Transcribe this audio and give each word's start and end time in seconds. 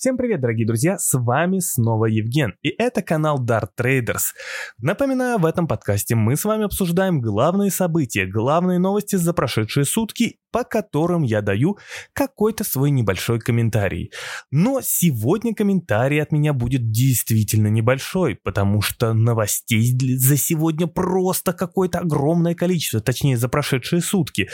Всем 0.00 0.16
привет, 0.16 0.40
дорогие 0.40 0.66
друзья, 0.66 0.96
с 0.96 1.12
вами 1.12 1.58
снова 1.58 2.06
Евген, 2.06 2.54
и 2.62 2.70
это 2.70 3.02
канал 3.02 3.38
Dart 3.44 3.68
Traders. 3.78 4.32
Напоминаю, 4.78 5.38
в 5.38 5.44
этом 5.44 5.68
подкасте 5.68 6.14
мы 6.14 6.36
с 6.36 6.46
вами 6.46 6.64
обсуждаем 6.64 7.20
главные 7.20 7.70
события, 7.70 8.24
главные 8.24 8.78
новости 8.78 9.16
за 9.16 9.34
прошедшие 9.34 9.84
сутки, 9.84 10.38
по 10.52 10.64
которым 10.64 11.22
я 11.22 11.42
даю 11.42 11.78
какой-то 12.12 12.64
свой 12.64 12.90
небольшой 12.90 13.40
комментарий. 13.40 14.10
Но 14.50 14.80
сегодня 14.82 15.54
комментарий 15.54 16.20
от 16.20 16.32
меня 16.32 16.52
будет 16.52 16.90
действительно 16.90 17.68
небольшой, 17.68 18.36
потому 18.36 18.80
что 18.80 19.12
новостей 19.12 19.94
за 20.16 20.36
сегодня 20.36 20.86
просто 20.86 21.52
какое-то 21.52 21.98
огромное 21.98 22.54
количество, 22.54 23.00
точнее 23.00 23.36
за 23.36 23.48
прошедшие 23.48 24.00
сутки, 24.00 24.48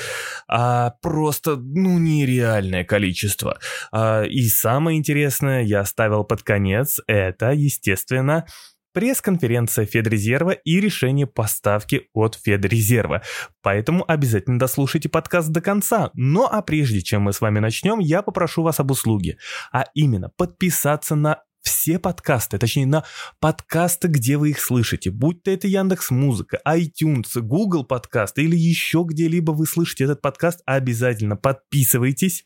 а 0.48 0.90
просто, 1.02 1.56
ну, 1.56 1.98
нереальное 1.98 2.84
количество. 2.84 3.58
А, 3.92 4.24
и 4.24 4.48
самое 4.48 4.98
интересное, 4.98 5.35
интересное 5.36 5.62
я 5.62 5.80
оставил 5.80 6.24
под 6.24 6.42
конец. 6.42 7.00
Это, 7.06 7.52
естественно, 7.52 8.46
пресс-конференция 8.92 9.84
Федрезерва 9.84 10.52
и 10.52 10.80
решение 10.80 11.26
поставки 11.26 12.08
от 12.14 12.38
Федрезерва. 12.42 13.22
Поэтому 13.62 14.04
обязательно 14.08 14.58
дослушайте 14.58 15.08
подкаст 15.08 15.50
до 15.50 15.60
конца. 15.60 16.10
Ну 16.14 16.46
а 16.50 16.62
прежде 16.62 17.02
чем 17.02 17.22
мы 17.22 17.32
с 17.32 17.40
вами 17.40 17.58
начнем, 17.58 17.98
я 17.98 18.22
попрошу 18.22 18.62
вас 18.62 18.80
об 18.80 18.90
услуге. 18.90 19.36
А 19.72 19.84
именно 19.94 20.30
подписаться 20.36 21.14
на 21.14 21.42
все 21.66 21.98
подкасты, 21.98 22.58
точнее 22.58 22.86
на 22.86 23.04
подкасты, 23.40 24.08
где 24.08 24.36
вы 24.36 24.50
их 24.50 24.60
слышите, 24.60 25.10
будь 25.10 25.42
то 25.42 25.50
это 25.50 25.66
Яндекс 25.66 26.10
Музыка, 26.10 26.60
iTunes, 26.66 27.40
Google 27.40 27.84
подкасты 27.84 28.44
или 28.44 28.56
еще 28.56 29.04
где-либо 29.06 29.50
вы 29.50 29.66
слышите 29.66 30.04
этот 30.04 30.22
подкаст, 30.22 30.60
обязательно 30.64 31.36
подписывайтесь. 31.36 32.44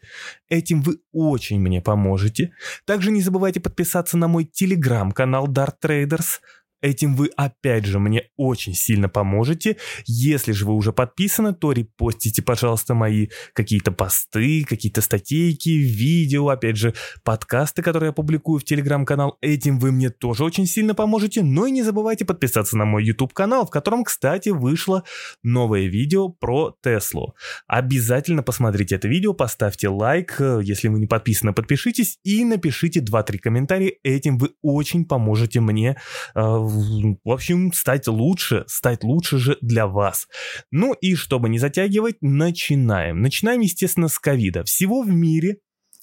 Этим 0.48 0.82
вы 0.82 1.00
очень 1.12 1.60
мне 1.60 1.82
поможете. 1.82 2.52
Также 2.86 3.10
не 3.10 3.20
забывайте 3.20 3.60
подписаться 3.60 4.16
на 4.16 4.26
мой 4.26 4.44
телеграм-канал 4.44 5.48
Dart 5.48 5.74
Traders– 5.82 6.40
Этим 6.82 7.14
вы 7.14 7.30
опять 7.36 7.84
же 7.84 7.98
мне 7.98 8.24
очень 8.36 8.74
сильно 8.74 9.08
поможете. 9.08 9.76
Если 10.06 10.52
же 10.52 10.66
вы 10.66 10.74
уже 10.74 10.92
подписаны, 10.92 11.54
то 11.54 11.72
репостите, 11.72 12.42
пожалуйста, 12.42 12.94
мои 12.94 13.28
какие-то 13.52 13.92
посты, 13.92 14.64
какие-то 14.64 15.00
статейки, 15.02 15.70
видео, 15.70 16.48
опять 16.48 16.76
же, 16.76 16.94
подкасты, 17.22 17.82
которые 17.82 18.08
я 18.08 18.12
публикую 18.12 18.60
в 18.60 18.64
телеграм-канал. 18.64 19.36
Этим 19.40 19.78
вы 19.78 19.92
мне 19.92 20.10
тоже 20.10 20.44
очень 20.44 20.66
сильно 20.66 20.94
поможете. 20.94 21.42
Но 21.42 21.66
и 21.66 21.70
не 21.70 21.82
забывайте 21.82 22.24
подписаться 22.24 22.76
на 22.76 22.84
мой 22.84 23.04
YouTube 23.04 23.32
канал, 23.32 23.66
в 23.66 23.70
котором, 23.70 24.04
кстати, 24.04 24.48
вышло 24.48 25.04
новое 25.42 25.86
видео 25.86 26.28
про 26.28 26.74
Теслу. 26.82 27.34
Обязательно 27.66 28.42
посмотрите 28.42 28.94
это 28.94 29.08
видео, 29.08 29.34
поставьте 29.34 29.88
лайк, 29.88 30.40
если 30.62 30.88
вы 30.88 30.98
не 30.98 31.06
подписаны, 31.06 31.52
подпишитесь 31.52 32.18
и 32.24 32.44
напишите 32.44 33.00
2-3 33.00 33.38
комментария. 33.38 33.92
Этим 34.02 34.38
вы 34.38 34.50
очень 34.62 35.04
поможете 35.04 35.60
мне 35.60 35.96
э, 36.34 36.40
в 37.24 37.30
общем, 37.30 37.72
стать 37.72 38.06
лучше, 38.06 38.64
стать 38.66 39.04
лучше 39.04 39.38
же 39.38 39.58
для 39.60 39.86
вас. 39.86 40.26
Ну 40.70 40.92
и 40.94 41.14
чтобы 41.14 41.48
не 41.48 41.58
затягивать, 41.58 42.16
начинаем. 42.20 43.20
Начинаем, 43.20 43.60
естественно, 43.60 44.08
с 44.08 44.18
ковида. 44.18 44.64
Всего 44.64 45.02
в 45.02 45.08
мире 45.08 45.58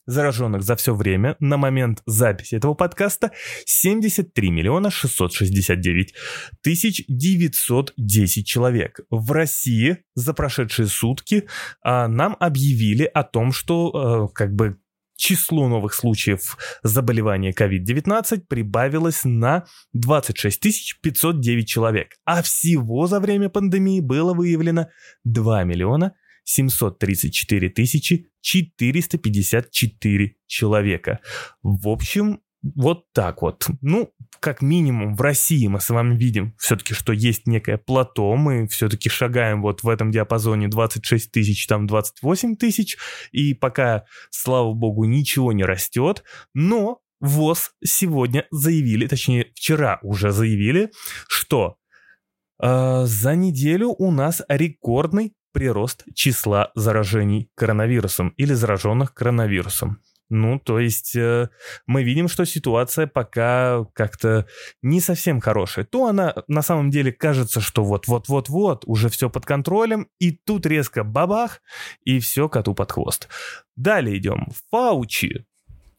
зараженных 0.07 0.63
за 0.63 0.75
все 0.75 0.95
время 0.95 1.35
на 1.39 1.57
момент 1.57 2.01
записи 2.05 2.55
этого 2.55 2.73
подкаста 2.73 3.31
73 3.65 4.49
миллиона 4.49 4.89
669 4.89 6.15
тысяч 6.61 7.03
910 7.07 8.47
человек. 8.47 9.01
В 9.11 9.31
России 9.31 9.97
за 10.15 10.33
прошедшие 10.33 10.87
сутки 10.87 11.47
а, 11.83 12.07
нам 12.07 12.35
объявили 12.39 13.03
о 13.03 13.23
том, 13.23 13.51
что 13.51 13.91
а, 13.93 14.27
как 14.29 14.55
бы 14.55 14.77
число 15.17 15.67
новых 15.67 15.93
случаев 15.93 16.57
заболевания 16.83 17.51
COVID-19 17.51 18.43
прибавилось 18.47 19.25
на 19.25 19.65
26 19.91 21.01
509 21.01 21.67
человек, 21.67 22.13
а 22.23 22.41
всего 22.41 23.07
за 23.07 23.19
время 23.19 23.49
пандемии 23.49 23.99
было 23.99 24.33
выявлено 24.33 24.87
2 25.25 25.65
миллиона 25.65 26.13
734 26.45 27.69
тысячи 27.69 28.29
454 28.41 30.35
человека. 30.47 31.19
В 31.61 31.89
общем, 31.89 32.39
вот 32.75 33.05
так 33.13 33.41
вот. 33.41 33.67
Ну, 33.81 34.11
как 34.39 34.61
минимум 34.61 35.15
в 35.15 35.21
России 35.21 35.67
мы 35.67 35.79
с 35.79 35.89
вами 35.89 36.15
видим 36.15 36.55
все-таки, 36.57 36.93
что 36.93 37.13
есть 37.13 37.47
некое 37.47 37.77
плато, 37.77 38.35
мы 38.35 38.67
все-таки 38.67 39.09
шагаем 39.09 39.61
вот 39.61 39.83
в 39.83 39.89
этом 39.89 40.11
диапазоне 40.11 40.67
26 40.67 41.31
тысяч, 41.31 41.67
там 41.67 41.87
28 41.87 42.55
тысяч, 42.55 42.97
и 43.31 43.53
пока, 43.53 44.05
слава 44.29 44.73
богу, 44.73 45.05
ничего 45.05 45.53
не 45.53 45.63
растет, 45.63 46.23
но 46.53 46.99
ВОЗ 47.19 47.71
сегодня 47.83 48.45
заявили, 48.51 49.07
точнее 49.07 49.51
вчера 49.55 49.99
уже 50.03 50.31
заявили, 50.31 50.91
что 51.27 51.77
э, 52.61 53.03
за 53.05 53.35
неделю 53.35 53.95
у 53.97 54.11
нас 54.11 54.41
рекордный 54.47 55.33
прирост 55.51 56.03
числа 56.13 56.71
заражений 56.75 57.49
коронавирусом 57.55 58.29
или 58.37 58.53
зараженных 58.53 59.13
коронавирусом. 59.15 60.01
Ну, 60.29 60.59
то 60.59 60.79
есть 60.79 61.15
э, 61.15 61.49
мы 61.85 62.03
видим, 62.03 62.27
что 62.27 62.45
ситуация 62.45 63.07
пока 63.07 63.85
как-то 63.93 64.45
не 64.81 64.99
совсем 64.99 65.39
хорошая. 65.39 65.85
То 65.85 66.07
она 66.07 66.35
на 66.47 66.61
самом 66.61 66.89
деле 66.91 67.13
кажется, 67.13 67.61
что 67.61 67.83
вот-вот-вот-вот, 67.83 68.83
уже 68.85 69.09
все 69.09 69.29
под 69.29 69.45
контролем, 69.45 70.09
и 70.19 70.31
тут 70.31 70.65
резко 70.65 71.03
бабах, 71.03 71.61
и 72.03 72.19
все 72.19 72.49
коту 72.49 72.73
под 72.73 72.91
хвост. 72.91 73.29
Далее 73.75 74.17
идем. 74.17 74.47
Фаучи 74.69 75.45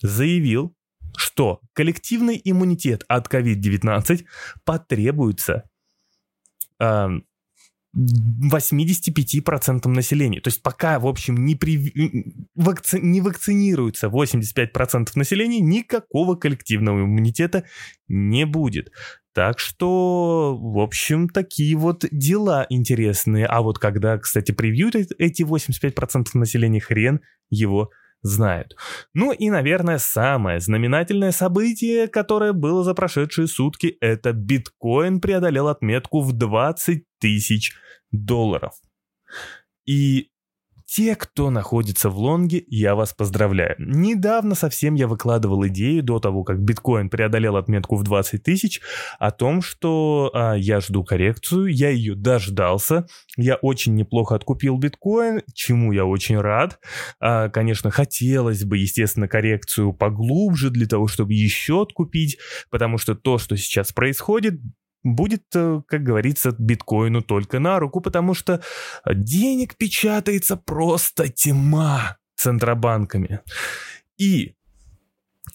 заявил, 0.03 0.75
что 1.17 1.61
коллективный 1.73 2.41
иммунитет 2.45 3.05
от 3.09 3.33
COVID-19 3.33 4.27
потребуется 4.65 5.65
э, 6.81 7.09
85% 7.99 9.89
населения. 9.89 10.41
То 10.41 10.49
есть 10.49 10.63
пока, 10.63 10.99
в 10.99 11.07
общем, 11.07 11.45
не, 11.45 11.57
при... 11.57 11.93
вакци... 12.55 13.01
не 13.01 13.21
вакцинируется 13.21 14.07
85% 14.07 15.09
населения, 15.15 15.61
никакого 15.61 16.37
коллективного 16.37 17.05
иммунитета 17.05 17.65
не 18.09 18.47
будет. 18.47 18.93
Так 19.35 19.59
что, 19.59 20.57
в 20.57 20.79
общем, 20.81 21.29
такие 21.29 21.77
вот 21.77 22.05
дела 22.11 22.67
интересные. 22.71 23.47
А 23.47 23.63
вот 23.63 23.79
когда, 23.79 24.19
кстати, 24.19 24.53
привьют 24.53 24.95
эти 24.97 25.43
85% 25.43 26.27
населения, 26.35 26.81
хрен 26.81 27.21
его 27.51 27.91
знают. 28.23 28.77
Ну 29.15 29.33
и, 29.33 29.51
наверное, 29.51 29.99
самое 29.99 30.61
знаменательное 30.61 31.33
событие, 31.33 32.09
которое 32.09 32.53
было 32.53 32.85
за 32.85 32.95
прошедшие 32.95 33.47
сутки, 33.47 33.97
это 34.01 34.33
биткоин 34.33 35.21
преодолел 35.21 35.69
отметку 35.69 36.23
в 36.23 36.33
20 36.33 37.05
тысяч 37.21 37.73
долларов. 38.11 38.75
И 39.87 40.31
те, 40.89 41.17
кто 41.17 41.51
находится 41.51 42.09
в 42.09 42.17
лонге, 42.17 42.65
я 42.67 42.95
вас 42.95 43.13
поздравляю. 43.13 43.75
Недавно 43.79 44.55
совсем 44.55 44.95
я 44.95 45.07
выкладывал 45.07 45.67
идею 45.67 46.03
до 46.03 46.19
того, 46.19 46.45
как 46.45 46.61
биткоин 46.61 47.11
преодолел 47.11 47.57
отметку 47.57 47.97
в 47.97 48.05
20 48.05 48.43
тысяч, 48.43 48.81
о 49.19 49.31
том, 49.31 49.61
что 49.61 50.31
а, 50.33 50.55
я 50.55 50.81
жду 50.81 51.05
коррекцию, 51.05 51.67
я 51.67 51.91
ее 51.91 52.15
дождался, 52.15 53.07
я 53.37 53.57
очень 53.57 53.97
неплохо 53.97 54.35
откупил 54.35 54.79
биткоин, 54.79 55.43
чему 55.53 55.93
я 55.93 56.07
очень 56.07 56.41
рад. 56.41 56.81
А, 57.21 57.51
конечно, 57.51 57.91
хотелось 57.91 58.65
бы, 58.65 58.79
естественно, 58.79 59.29
коррекцию 59.29 59.93
поглубже 59.93 60.71
для 60.71 60.87
того, 60.87 61.07
чтобы 61.07 61.35
еще 61.35 61.83
откупить, 61.83 62.39
потому 62.71 62.97
что 62.97 63.15
то, 63.15 63.37
что 63.37 63.59
сейчас 63.59 63.93
происходит, 63.93 64.55
будет, 65.03 65.45
э, 65.55 65.83
как 65.87 66.03
говорится, 66.03 66.55
биткоину 66.59 67.23
только 67.23 67.59
на 67.59 67.79
руку, 67.79 68.01
потому 68.01 68.35
что 68.35 68.63
денег 69.07 69.77
печатается 69.77 70.57
просто 70.57 71.29
тьма 71.29 72.19
центробанками. 72.37 73.41
И 74.17 74.55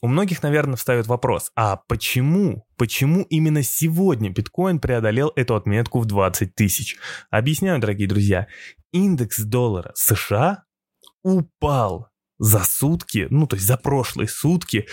у 0.01 0.07
многих, 0.07 0.43
наверное, 0.43 0.75
встает 0.75 1.07
вопрос, 1.07 1.51
а 1.55 1.77
почему, 1.87 2.65
почему 2.77 3.23
именно 3.29 3.63
сегодня 3.63 4.29
биткоин 4.29 4.79
преодолел 4.79 5.31
эту 5.35 5.55
отметку 5.55 5.99
в 5.99 6.05
20 6.05 6.55
тысяч? 6.55 6.97
Объясняю, 7.29 7.79
дорогие 7.79 8.07
друзья. 8.07 8.47
Индекс 8.91 9.39
доллара 9.39 9.91
США 9.95 10.63
упал 11.23 12.09
за 12.37 12.63
сутки, 12.63 13.27
ну 13.29 13.47
то 13.47 13.55
есть 13.55 13.65
за 13.65 13.77
прошлые 13.77 14.27
сутки, 14.27 14.87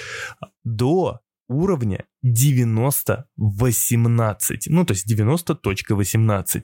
до 0.62 1.20
уровня 1.48 2.04
90.18. 2.24 4.56
Ну, 4.66 4.84
то 4.84 4.92
есть 4.92 5.10
90.18. 5.10 6.62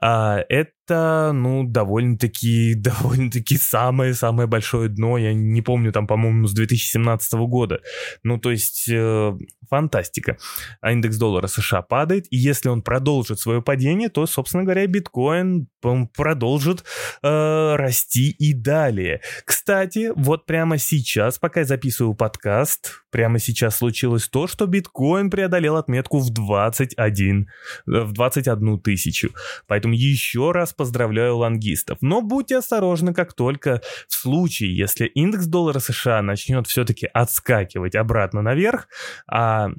А, 0.00 0.38
это, 0.48 1.32
ну, 1.34 1.64
довольно-таки, 1.64 2.74
довольно-таки 2.76 3.58
самое-самое 3.58 4.48
большое 4.48 4.88
дно. 4.88 5.18
Я 5.18 5.34
не 5.34 5.60
помню, 5.62 5.92
там, 5.92 6.06
по-моему, 6.06 6.46
с 6.46 6.54
2017 6.54 7.34
года. 7.34 7.80
Ну, 8.22 8.38
то 8.38 8.50
есть 8.50 8.88
э, 8.88 9.36
фантастика. 9.68 10.38
А 10.80 10.92
индекс 10.92 11.18
доллара 11.18 11.46
США 11.46 11.82
падает, 11.82 12.26
и 12.30 12.36
если 12.36 12.68
он 12.68 12.82
продолжит 12.82 13.40
свое 13.40 13.62
падение, 13.62 14.08
то, 14.08 14.26
собственно 14.26 14.64
говоря, 14.64 14.86
биткоин 14.86 15.68
продолжит 16.14 16.84
э, 17.22 17.76
расти 17.76 18.30
и 18.30 18.52
далее. 18.52 19.20
Кстати, 19.44 20.12
вот 20.16 20.46
прямо 20.46 20.78
сейчас, 20.78 21.38
пока 21.38 21.60
я 21.60 21.66
записываю 21.66 22.14
подкаст, 22.14 23.04
прямо 23.10 23.38
сейчас 23.38 23.76
случилось 23.76 24.28
то, 24.28 24.46
что 24.46 24.66
биткоин 24.66 24.85
преодолел 25.30 25.76
отметку 25.76 26.18
в 26.18 26.30
21, 26.30 27.48
в 27.86 28.12
21 28.12 28.80
тысячу. 28.80 29.30
Поэтому 29.66 29.94
еще 29.94 30.52
раз 30.52 30.72
поздравляю 30.72 31.36
лонгистов. 31.36 31.98
Но 32.00 32.22
будьте 32.22 32.58
осторожны, 32.58 33.14
как 33.14 33.34
только 33.34 33.80
в 34.08 34.14
случае, 34.14 34.76
если 34.76 35.06
индекс 35.06 35.46
доллара 35.46 35.78
США 35.78 36.22
начнет 36.22 36.66
все-таки 36.66 37.06
отскакивать 37.06 37.94
обратно 37.94 38.42
наверх, 38.42 38.88
а 39.30 39.70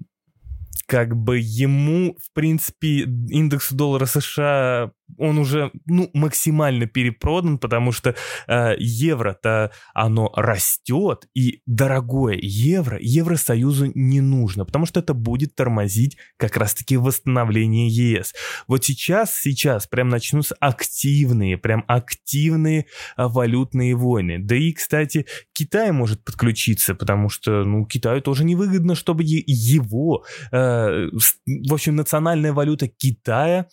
как 0.88 1.16
бы 1.16 1.40
ему, 1.40 2.16
в 2.24 2.34
принципе, 2.34 3.02
индекс 3.30 3.72
доллара 3.74 4.06
США 4.06 4.92
он 5.18 5.38
уже 5.38 5.72
ну, 5.86 6.10
максимально 6.14 6.86
перепродан, 6.86 7.58
потому 7.58 7.92
что 7.92 8.16
э, 8.48 8.76
евро-то 8.78 9.72
оно 9.94 10.32
растет, 10.36 11.28
и 11.34 11.62
дорогое 11.66 12.38
евро 12.42 12.98
Евросоюзу 13.00 13.92
не 13.96 14.22
нужно, 14.22 14.66
потому 14.66 14.86
что 14.86 15.00
это 15.00 15.14
будет 15.14 15.56
тормозить 15.56 16.18
как 16.38 16.58
раз-таки 16.58 16.98
восстановление 16.98 17.88
ЕС. 17.88 18.34
Вот 18.68 18.84
сейчас, 18.86 19.36
сейчас 19.36 19.88
прям 19.88 20.10
начнутся 20.10 20.56
активные, 20.60 21.58
прям 21.58 21.84
активные 21.88 22.82
э, 22.82 22.86
валютные 23.18 23.96
войны. 23.96 24.40
Да 24.40 24.56
и, 24.56 24.74
кстати, 24.74 25.26
Китай 25.54 25.92
может 25.92 26.24
подключиться, 26.24 26.96
потому 26.96 27.30
что, 27.30 27.64
ну, 27.64 27.86
Китаю 27.86 28.22
тоже 28.22 28.44
невыгодно, 28.44 28.96
чтобы 28.96 29.24
его, 29.26 30.26
э, 30.52 31.10
в 31.46 31.74
общем, 31.74 31.96
национальная 31.96 32.54
валюта 32.54 32.88
Китая 32.88 33.68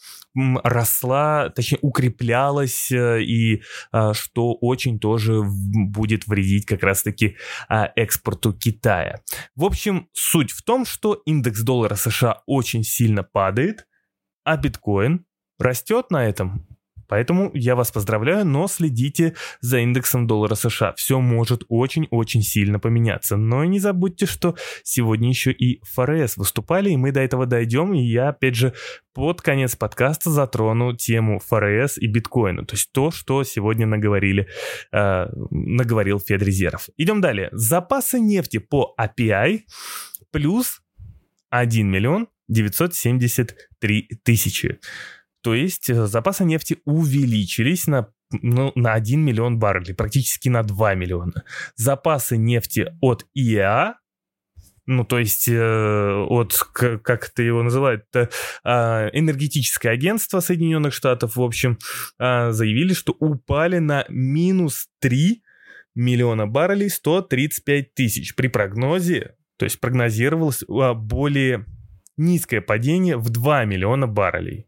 росла, 0.63 1.24
точнее 1.55 1.79
укреплялась, 1.83 2.91
э, 2.91 3.23
и 3.23 3.63
а, 3.93 4.15
что 4.15 4.55
очень 4.55 4.99
тоже 4.99 5.43
будет 5.45 6.27
вредить 6.27 6.67
как 6.67 6.83
раз-таки 6.83 7.37
а, 7.69 7.91
экспорту 7.97 8.53
Китая. 8.53 9.21
В 9.55 9.65
общем, 9.65 10.09
суть 10.13 10.51
в 10.51 10.63
том, 10.63 10.85
что 10.85 11.15
индекс 11.27 11.63
доллара 11.63 11.95
США 11.95 12.43
очень 12.47 12.85
сильно 12.85 13.23
падает, 13.23 13.87
а 14.45 14.57
биткоин 14.57 15.25
растет 15.59 16.11
на 16.11 16.27
этом 16.27 16.67
Поэтому 17.09 17.51
я 17.55 17.77
вас 17.77 17.91
поздравляю, 17.91 18.47
но 18.47 18.69
следите 18.69 19.35
за 19.61 19.79
индексом 19.81 20.27
доллара 20.27 20.55
США. 20.55 20.95
Все 20.97 21.21
может 21.21 21.65
очень-очень 21.69 22.43
сильно 22.43 22.79
поменяться. 22.79 23.37
Но 23.37 23.65
и 23.65 23.69
не 23.69 23.79
забудьте, 23.79 24.27
что 24.27 24.57
сегодня 24.83 25.29
еще 25.29 25.53
и 25.53 25.81
ФРС 25.85 26.37
выступали, 26.37 26.91
и 26.91 26.97
мы 26.97 27.13
до 27.13 27.21
этого 27.21 27.47
дойдем. 27.47 27.95
И 27.95 28.03
я, 28.03 28.29
опять 28.29 28.55
же, 28.55 28.75
под 29.13 29.43
конец 29.43 29.77
подкаста 29.77 30.31
затрону 30.31 30.95
тему 30.95 31.41
ФРС 31.41 31.99
и 31.99 32.07
биткоина. 32.07 32.65
То 32.65 32.75
есть 32.75 32.91
то, 32.93 33.11
что 33.11 33.45
сегодня 33.45 33.87
наговорили, 33.87 34.49
э, 34.93 35.27
наговорил 35.51 36.19
Федрезерв. 36.19 36.89
Идем 36.97 37.21
далее. 37.21 37.49
Запасы 37.53 38.19
нефти 38.19 38.59
по 38.59 38.95
API 39.01 39.61
плюс 40.31 40.81
1 41.51 41.89
миллион 41.89 42.29
973 42.49 44.09
тысячи. 44.25 44.79
То 45.45 45.55
есть 45.55 45.91
э, 45.91 46.07
запасы 46.07 46.43
нефти 46.47 46.79
увеличились 46.87 47.87
на 47.87 48.09
ну, 48.31 48.73
на 48.75 48.95
1 48.95 49.21
миллион 49.21 49.59
баррелей, 49.59 49.95
практически 49.95 50.49
на 50.49 50.63
2 50.63 50.95
миллиона. 50.95 51.45
Запасы 51.77 52.39
нефти 52.39 52.91
от 53.03 53.27
ИА, 53.35 53.97
ну, 54.87 55.05
то 55.05 55.19
есть 55.19 55.47
э, 55.47 56.27
от, 56.29 56.55
как 56.73 57.29
это 57.29 57.43
его 57.43 57.63
называют, 57.63 58.05
э, 58.15 58.29
энергетическое 58.65 59.93
агентство 59.93 60.41
Соединенных 60.41 60.95
Штатов, 60.95 61.37
в 61.37 61.43
общем, 61.43 61.79
э, 62.19 62.51
заявили, 62.51 62.95
что 62.95 63.15
упали 63.21 63.81
на 63.81 64.07
минус 64.09 64.89
3 65.01 65.43
миллиона 65.95 66.47
баррелей 66.47 66.89
135 66.89 67.93
тысяч. 67.93 68.35
При 68.35 68.49
прогнозе, 68.49 69.37
то 69.59 69.67
есть 69.67 69.79
прогнозировалось 69.79 70.65
а, 70.69 70.95
более 70.95 71.67
низкое 72.17 72.63
падение 72.63 73.19
в 73.19 73.29
2 73.29 73.67
миллиона 73.67 74.07
баррелей. 74.07 74.67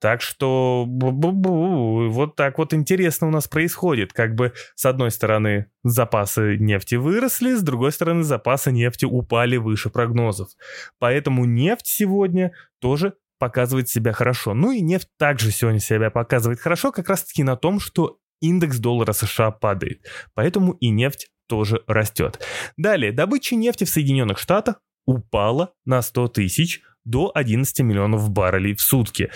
Так 0.00 0.20
что 0.22 0.86
вот 0.86 2.36
так 2.36 2.58
вот 2.58 2.72
интересно 2.72 3.26
у 3.26 3.30
нас 3.30 3.48
происходит. 3.48 4.12
Как 4.12 4.34
бы 4.34 4.52
с 4.74 4.86
одной 4.86 5.10
стороны 5.10 5.70
запасы 5.82 6.56
нефти 6.56 6.94
выросли, 6.94 7.54
с 7.54 7.62
другой 7.62 7.92
стороны 7.92 8.22
запасы 8.22 8.70
нефти 8.70 9.04
упали 9.04 9.56
выше 9.56 9.90
прогнозов. 9.90 10.50
Поэтому 10.98 11.44
нефть 11.44 11.86
сегодня 11.86 12.52
тоже 12.80 13.14
показывает 13.38 13.88
себя 13.88 14.12
хорошо. 14.12 14.54
Ну 14.54 14.72
и 14.72 14.80
нефть 14.80 15.08
также 15.18 15.50
сегодня 15.50 15.80
себя 15.80 16.10
показывает 16.10 16.60
хорошо, 16.60 16.92
как 16.92 17.08
раз 17.08 17.24
таки 17.24 17.42
на 17.42 17.56
том, 17.56 17.80
что 17.80 18.18
индекс 18.40 18.78
доллара 18.78 19.12
США 19.12 19.50
падает. 19.50 20.06
Поэтому 20.34 20.72
и 20.72 20.90
нефть 20.90 21.30
тоже 21.48 21.82
растет. 21.86 22.44
Далее, 22.76 23.10
добыча 23.10 23.56
нефти 23.56 23.84
в 23.84 23.88
Соединенных 23.88 24.38
Штатах 24.38 24.80
упала 25.06 25.72
на 25.86 26.02
100 26.02 26.28
тысяч 26.28 26.82
до 27.04 27.30
11 27.34 27.80
миллионов 27.80 28.30
баррелей 28.30 28.74
в 28.74 28.80
сутки. 28.80 29.30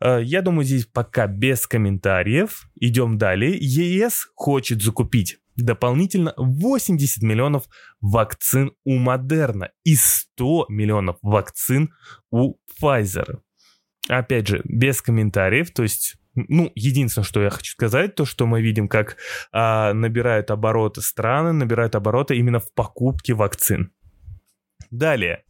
Э, 0.00 0.20
я 0.22 0.42
думаю, 0.42 0.64
здесь 0.64 0.86
пока 0.86 1.26
без 1.26 1.66
комментариев. 1.66 2.68
Идем 2.78 3.18
далее. 3.18 3.56
ЕС 3.58 4.28
хочет 4.34 4.82
закупить 4.82 5.38
дополнительно 5.56 6.34
80 6.36 7.22
миллионов 7.22 7.64
вакцин 8.00 8.72
у 8.84 8.96
Модерна 8.96 9.70
и 9.84 9.96
100 9.96 10.66
миллионов 10.68 11.16
вакцин 11.22 11.90
у 12.30 12.56
Pfizer. 12.80 13.38
Опять 14.08 14.48
же, 14.48 14.60
без 14.64 15.02
комментариев, 15.02 15.72
то 15.72 15.82
есть 15.82 16.16
ну, 16.36 16.70
единственное, 16.74 17.24
что 17.24 17.42
я 17.42 17.50
хочу 17.50 17.72
сказать, 17.72 18.14
то, 18.14 18.26
что 18.26 18.46
мы 18.46 18.60
видим, 18.60 18.88
как 18.88 19.16
а, 19.52 19.94
набирают 19.94 20.50
обороты 20.50 21.00
страны, 21.00 21.52
набирают 21.52 21.94
обороты 21.94 22.36
именно 22.36 22.60
в 22.60 22.72
покупке 22.74 23.32
вакцин. 23.32 23.90
Далее. 24.90 25.44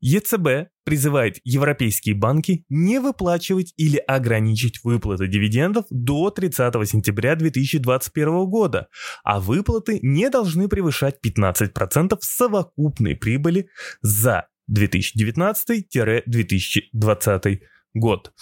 ЕЦБ 0.00 0.70
призывает 0.84 1.40
европейские 1.44 2.14
банки 2.14 2.64
не 2.68 3.00
выплачивать 3.00 3.74
или 3.76 3.96
ограничить 3.96 4.84
выплаты 4.84 5.26
дивидендов 5.26 5.86
до 5.90 6.30
30 6.30 6.88
сентября 6.88 7.34
2021 7.34 8.46
года, 8.46 8.86
а 9.24 9.40
выплаты 9.40 9.98
не 10.02 10.30
должны 10.30 10.68
превышать 10.68 11.16
15% 11.24 12.16
совокупной 12.20 13.16
прибыли 13.16 13.70
за 14.02 14.46
2019-2020 14.70 17.58
год. 17.94 18.32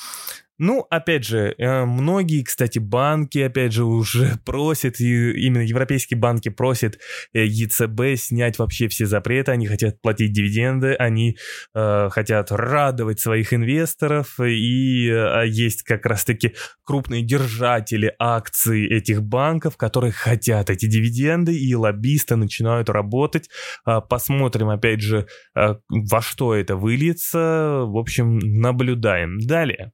Ну, 0.59 0.87
опять 0.89 1.25
же, 1.25 1.55
э, 1.59 1.85
многие, 1.85 2.43
кстати, 2.43 2.79
банки, 2.79 3.39
опять 3.39 3.73
же, 3.73 3.85
уже 3.85 4.39
просят, 4.45 5.01
именно 5.01 5.63
европейские 5.63 6.19
банки 6.19 6.49
просят 6.49 6.99
э, 7.35 7.45
ЕЦБ 7.45 8.17
снять 8.17 8.59
вообще 8.59 8.89
все 8.89 9.05
запреты, 9.05 9.53
они 9.53 9.67
хотят 9.67 10.01
платить 10.01 10.33
дивиденды, 10.33 10.95
они 10.95 11.37
э, 11.75 12.09
хотят 12.11 12.51
радовать 12.53 13.21
своих 13.21 13.53
инвесторов, 13.53 14.41
и 14.41 15.09
э, 15.11 15.47
есть 15.47 15.83
как 15.83 16.07
раз-таки 16.07 16.55
крупные 16.85 17.23
держатели 17.23 18.15
акций 18.19 18.87
этих 18.87 19.23
банков, 19.23 19.77
которые 19.77 20.13
хотят 20.13 20.71
эти 20.71 20.87
дивиденды, 20.87 21.55
и 21.55 21.75
лоббисты 21.75 22.37
начинают 22.37 22.89
работать. 22.89 23.51
Э, 23.87 24.01
посмотрим, 24.01 24.71
опять 24.71 25.03
же, 25.03 25.27
э, 25.55 25.75
во 25.89 26.23
что 26.23 26.55
это 26.55 26.77
выльется, 26.77 27.83
в 27.85 27.99
общем, 27.99 28.39
наблюдаем. 28.39 29.39
Далее. 29.39 29.93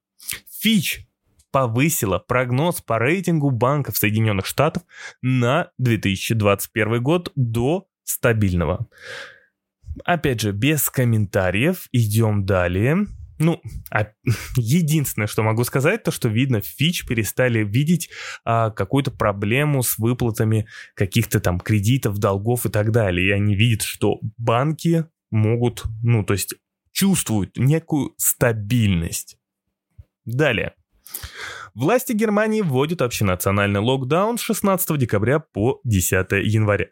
Фич 0.63 1.09
повысила 1.51 2.21
прогноз 2.21 2.81
по 2.81 2.99
рейтингу 2.99 3.51
банков 3.51 3.97
Соединенных 3.97 4.47
Штатов 4.47 4.85
на 5.21 5.71
2021 5.79 7.03
год 7.03 7.33
до 7.35 7.89
стабильного. 8.05 8.89
Опять 10.05 10.41
же, 10.41 10.53
без 10.53 10.89
комментариев, 10.89 11.89
идем 11.91 12.47
далее. 12.47 13.07
Ну, 13.39 13.61
а, 13.91 14.07
единственное, 14.57 15.27
что 15.27 15.43
могу 15.43 15.65
сказать, 15.65 16.05
то, 16.05 16.13
что 16.13 16.29
видно, 16.29 16.61
Фич 16.61 17.07
перестали 17.07 17.65
видеть 17.65 18.09
а, 18.45 18.71
какую-то 18.71 19.11
проблему 19.11 19.83
с 19.83 19.99
выплатами 19.99 20.69
каких-то 20.95 21.41
там 21.41 21.59
кредитов, 21.59 22.19
долгов 22.19 22.67
и 22.67 22.71
так 22.71 22.93
далее. 22.93 23.29
И 23.29 23.33
они 23.33 23.57
видят, 23.57 23.83
что 23.83 24.21
банки 24.39 25.07
могут, 25.33 25.83
ну, 26.05 26.25
то 26.25 26.35
есть 26.35 26.55
чувствуют 26.93 27.57
некую 27.57 28.15
стабильность. 28.17 29.39
Далее. 30.25 30.75
Власти 31.75 32.13
Германии 32.13 32.61
вводят 32.61 33.01
общенациональный 33.01 33.81
локдаун 33.81 34.37
с 34.37 34.43
16 34.43 34.99
декабря 34.99 35.41
по 35.41 35.81
10 35.85 36.33
января. 36.45 36.89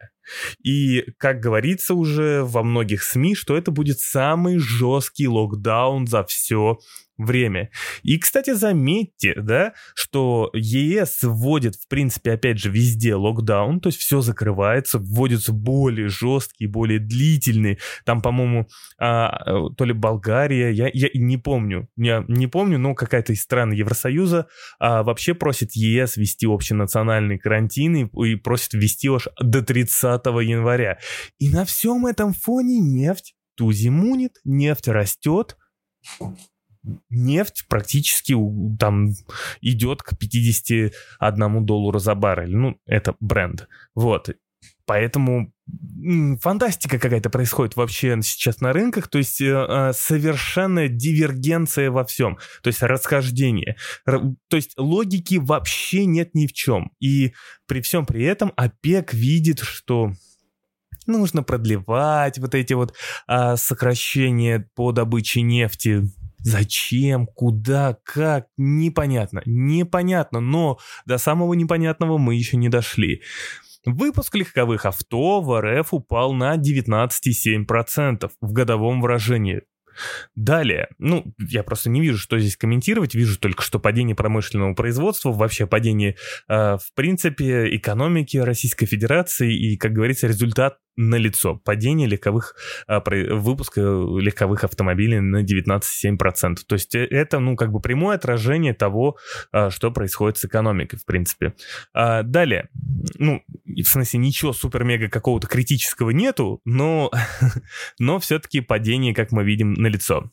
И, 0.64 1.04
как 1.18 1.40
говорится 1.40 1.94
уже 1.94 2.42
во 2.44 2.62
многих 2.62 3.02
СМИ, 3.02 3.34
что 3.34 3.56
это 3.56 3.70
будет 3.70 4.00
самый 4.00 4.58
жесткий 4.58 5.28
локдаун 5.28 6.06
за 6.06 6.24
все 6.24 6.78
время. 7.24 7.70
И, 8.02 8.18
кстати, 8.18 8.52
заметьте, 8.54 9.34
да, 9.36 9.72
что 9.94 10.50
ЕС 10.54 11.18
вводит, 11.22 11.76
в 11.76 11.88
принципе, 11.88 12.32
опять 12.32 12.58
же, 12.58 12.70
везде 12.70 13.14
локдаун, 13.14 13.80
то 13.80 13.88
есть 13.88 14.00
все 14.00 14.20
закрывается, 14.20 14.98
вводятся 14.98 15.52
более 15.52 16.08
жесткие, 16.08 16.68
более 16.70 16.98
длительные. 16.98 17.78
Там, 18.04 18.22
по-моему, 18.22 18.68
а, 18.98 19.70
то 19.76 19.84
ли 19.84 19.92
Болгария, 19.92 20.70
я, 20.70 20.90
я 20.92 21.08
не 21.14 21.36
помню, 21.36 21.88
я 21.96 22.24
не 22.28 22.46
помню, 22.46 22.78
но 22.78 22.94
какая-то 22.94 23.32
из 23.32 23.42
стран 23.42 23.72
Евросоюза 23.72 24.46
а, 24.78 25.02
вообще 25.02 25.34
просит 25.34 25.72
ЕС 25.72 26.16
ввести 26.16 26.46
общенациональный 26.46 27.38
карантин 27.38 27.96
и, 27.96 28.32
и 28.32 28.36
просит 28.36 28.74
ввести 28.74 29.08
аж 29.08 29.28
до 29.40 29.62
30 29.62 30.24
января. 30.26 30.98
И 31.38 31.48
на 31.50 31.64
всем 31.64 32.06
этом 32.06 32.32
фоне 32.32 32.78
нефть 32.78 33.34
тузимунит, 33.56 34.40
нефть 34.44 34.88
растет, 34.88 35.56
нефть 37.08 37.66
практически 37.68 38.34
там 38.78 39.10
идет 39.60 40.02
к 40.02 40.16
51 40.16 41.66
доллару 41.66 41.98
за 41.98 42.14
баррель. 42.14 42.56
Ну, 42.56 42.76
это 42.86 43.14
бренд. 43.20 43.68
Вот. 43.94 44.30
Поэтому 44.86 45.52
фантастика 46.40 46.98
какая-то 46.98 47.30
происходит 47.30 47.76
вообще 47.76 48.18
сейчас 48.22 48.60
на 48.60 48.72
рынках, 48.72 49.06
то 49.06 49.18
есть 49.18 49.40
э, 49.40 49.46
э, 49.46 49.92
совершенная 49.94 50.88
дивергенция 50.88 51.92
во 51.92 52.04
всем, 52.04 52.38
то 52.62 52.68
есть 52.68 52.82
расхождение, 52.82 53.76
то 54.04 54.56
есть 54.56 54.72
логики 54.76 55.36
вообще 55.36 56.06
нет 56.06 56.34
ни 56.34 56.48
в 56.48 56.52
чем. 56.52 56.90
И 56.98 57.34
при 57.66 57.82
всем 57.82 58.04
при 58.04 58.24
этом 58.24 58.52
ОПЕК 58.56 59.14
видит, 59.14 59.60
что 59.60 60.12
нужно 61.06 61.44
продлевать 61.44 62.38
вот 62.38 62.54
эти 62.54 62.72
вот 62.72 62.94
а, 63.26 63.56
сокращения 63.56 64.68
по 64.74 64.92
добыче 64.92 65.42
нефти 65.42 66.02
Зачем, 66.42 67.26
куда, 67.26 67.96
как, 68.04 68.46
непонятно, 68.56 69.42
непонятно, 69.44 70.40
но 70.40 70.78
до 71.06 71.18
самого 71.18 71.54
непонятного 71.54 72.18
мы 72.18 72.34
еще 72.34 72.56
не 72.56 72.68
дошли. 72.68 73.22
Выпуск 73.84 74.34
легковых 74.34 74.84
авто 74.84 75.40
в 75.40 75.58
РФ 75.60 75.94
упал 75.94 76.34
на 76.34 76.56
19,7% 76.56 78.30
в 78.40 78.52
годовом 78.52 79.00
выражении. 79.00 79.62
Далее, 80.34 80.88
ну, 80.98 81.24
я 81.38 81.62
просто 81.62 81.90
не 81.90 82.00
вижу, 82.00 82.18
что 82.18 82.38
здесь 82.38 82.56
комментировать, 82.56 83.14
вижу 83.14 83.38
только, 83.38 83.62
что 83.62 83.78
падение 83.78 84.14
промышленного 84.14 84.74
производства, 84.74 85.32
вообще 85.32 85.66
падение, 85.66 86.16
э, 86.48 86.76
в 86.76 86.94
принципе, 86.94 87.76
экономики 87.76 88.36
Российской 88.36 88.86
Федерации 88.86 89.54
и, 89.54 89.76
как 89.76 89.92
говорится, 89.92 90.26
результат 90.26 90.78
на 91.00 91.16
лицо. 91.16 91.56
Падение 91.56 92.06
легковых, 92.06 92.54
а, 92.86 93.00
выпуска 93.00 93.80
легковых 93.80 94.64
автомобилей 94.64 95.20
на 95.20 95.42
19,7%. 95.42 96.56
То 96.66 96.74
есть 96.74 96.94
э, 96.94 97.06
это, 97.06 97.38
ну, 97.38 97.56
как 97.56 97.72
бы 97.72 97.80
прямое 97.80 98.16
отражение 98.16 98.74
того, 98.74 99.16
а, 99.50 99.70
что 99.70 99.90
происходит 99.90 100.36
с 100.36 100.44
экономикой, 100.44 100.98
в 100.98 101.06
принципе. 101.06 101.54
А, 101.94 102.22
далее, 102.22 102.68
ну, 103.18 103.42
в 103.64 103.84
смысле, 103.84 104.20
ничего 104.20 104.52
супер-мега 104.52 105.08
какого-то 105.08 105.46
критического 105.46 106.10
нету, 106.10 106.60
но, 106.64 107.10
но 107.98 108.18
все-таки 108.18 108.60
падение, 108.60 109.14
как 109.14 109.32
мы 109.32 109.42
видим, 109.42 109.72
на 109.74 109.86
лицо. 109.86 110.30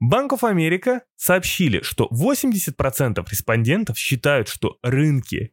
Банк 0.00 0.32
America 0.42 1.00
сообщили, 1.16 1.80
что 1.82 2.08
80% 2.12 3.24
респондентов 3.30 3.98
считают, 3.98 4.48
что 4.48 4.78
рынки 4.82 5.52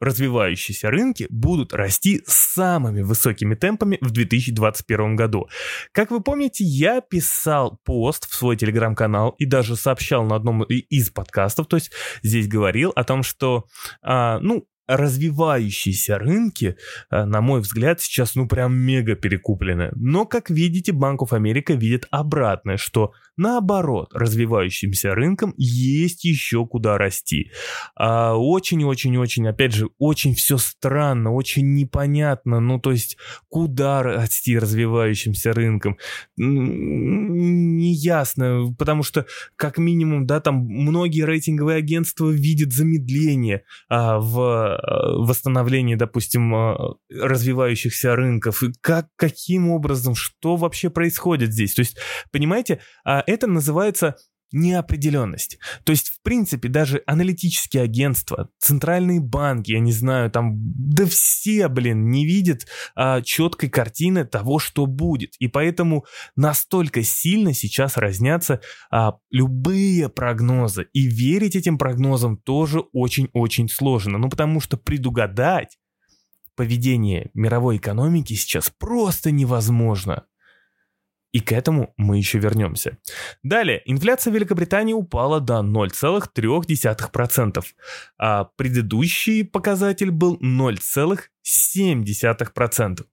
развивающиеся 0.00 0.90
рынки 0.90 1.26
будут 1.30 1.72
расти 1.72 2.22
самыми 2.26 3.02
высокими 3.02 3.54
темпами 3.54 3.98
в 4.00 4.10
2021 4.10 5.16
году. 5.16 5.48
Как 5.92 6.10
вы 6.10 6.20
помните, 6.20 6.64
я 6.64 7.00
писал 7.00 7.78
пост 7.84 8.28
в 8.28 8.34
свой 8.34 8.56
телеграм-канал 8.56 9.34
и 9.38 9.44
даже 9.44 9.76
сообщал 9.76 10.24
на 10.24 10.36
одном 10.36 10.62
из 10.64 11.10
подкастов, 11.10 11.66
то 11.66 11.76
есть 11.76 11.90
здесь 12.22 12.48
говорил 12.48 12.92
о 12.94 13.04
том, 13.04 13.22
что, 13.22 13.66
а, 14.02 14.38
ну, 14.40 14.66
развивающиеся 14.88 16.18
рынки, 16.18 16.76
э, 17.10 17.24
на 17.24 17.40
мой 17.40 17.60
взгляд, 17.60 18.00
сейчас 18.00 18.34
ну 18.34 18.48
прям 18.48 18.74
мега 18.74 19.14
перекуплены. 19.14 19.92
Но, 19.94 20.24
как 20.26 20.50
видите, 20.50 20.92
Банк 20.92 21.22
of 21.22 21.30
America 21.30 21.76
видит 21.76 22.06
обратное, 22.10 22.78
что 22.78 23.12
наоборот, 23.38 24.10
развивающимся 24.12 25.14
рынкам 25.14 25.54
есть 25.56 26.24
еще 26.24 26.66
куда 26.66 26.98
расти. 26.98 27.52
Очень-очень-очень, 27.96 29.46
а, 29.46 29.50
опять 29.50 29.72
же, 29.74 29.88
очень 29.98 30.34
все 30.34 30.58
странно, 30.58 31.32
очень 31.32 31.74
непонятно, 31.74 32.60
ну 32.60 32.80
то 32.80 32.90
есть 32.90 33.16
куда 33.48 34.02
расти 34.02 34.58
развивающимся 34.58 35.52
рынкам, 35.52 35.96
неясно, 37.68 38.74
потому 38.76 39.02
что 39.02 39.26
как 39.56 39.78
минимум, 39.78 40.26
да, 40.26 40.40
там 40.40 40.66
многие 40.66 41.24
рейтинговые 41.24 41.78
агентства 41.78 42.28
видят 42.30 42.72
замедление 42.72 43.62
а, 43.88 44.18
в 44.18 44.77
восстановлении, 44.82 45.94
допустим, 45.94 46.54
э, 46.54 46.76
развивающихся 47.10 48.14
рынков, 48.14 48.62
и 48.62 48.72
как, 48.80 49.08
каким 49.16 49.70
образом, 49.70 50.14
что 50.14 50.56
вообще 50.56 50.90
происходит 50.90 51.52
здесь. 51.52 51.74
То 51.74 51.80
есть, 51.80 51.98
понимаете, 52.30 52.80
а 53.04 53.22
это 53.26 53.46
называется 53.46 54.16
неопределенность. 54.52 55.58
То 55.84 55.92
есть, 55.92 56.08
в 56.08 56.22
принципе, 56.22 56.68
даже 56.68 57.02
аналитические 57.06 57.82
агентства, 57.82 58.50
центральные 58.58 59.20
банки, 59.20 59.72
я 59.72 59.80
не 59.80 59.92
знаю, 59.92 60.30
там, 60.30 60.54
да 60.56 61.06
все, 61.06 61.68
блин, 61.68 62.10
не 62.10 62.24
видят 62.24 62.66
а, 62.94 63.20
четкой 63.22 63.68
картины 63.68 64.24
того, 64.24 64.58
что 64.58 64.86
будет. 64.86 65.34
И 65.38 65.48
поэтому 65.48 66.04
настолько 66.36 67.02
сильно 67.02 67.52
сейчас 67.52 67.96
разнятся 67.96 68.60
а, 68.90 69.14
любые 69.30 70.08
прогнозы. 70.08 70.88
И 70.92 71.06
верить 71.06 71.56
этим 71.56 71.78
прогнозам 71.78 72.36
тоже 72.38 72.80
очень-очень 72.92 73.68
сложно. 73.68 74.18
Ну, 74.18 74.28
потому 74.28 74.60
что 74.60 74.76
предугадать 74.76 75.78
поведение 76.58 77.30
мировой 77.34 77.76
экономики 77.76 78.34
сейчас 78.34 78.72
просто 78.78 79.30
невозможно. 79.30 80.24
И 81.32 81.40
к 81.40 81.52
этому 81.52 81.92
мы 81.96 82.18
еще 82.18 82.38
вернемся. 82.38 82.98
Далее, 83.42 83.82
инфляция 83.84 84.30
в 84.32 84.34
Великобритании 84.34 84.94
упала 84.94 85.40
до 85.40 85.60
0,3%, 85.60 87.64
а 88.18 88.44
предыдущий 88.44 89.44
показатель 89.44 90.10
был 90.10 90.38
0,7%. 90.40 93.04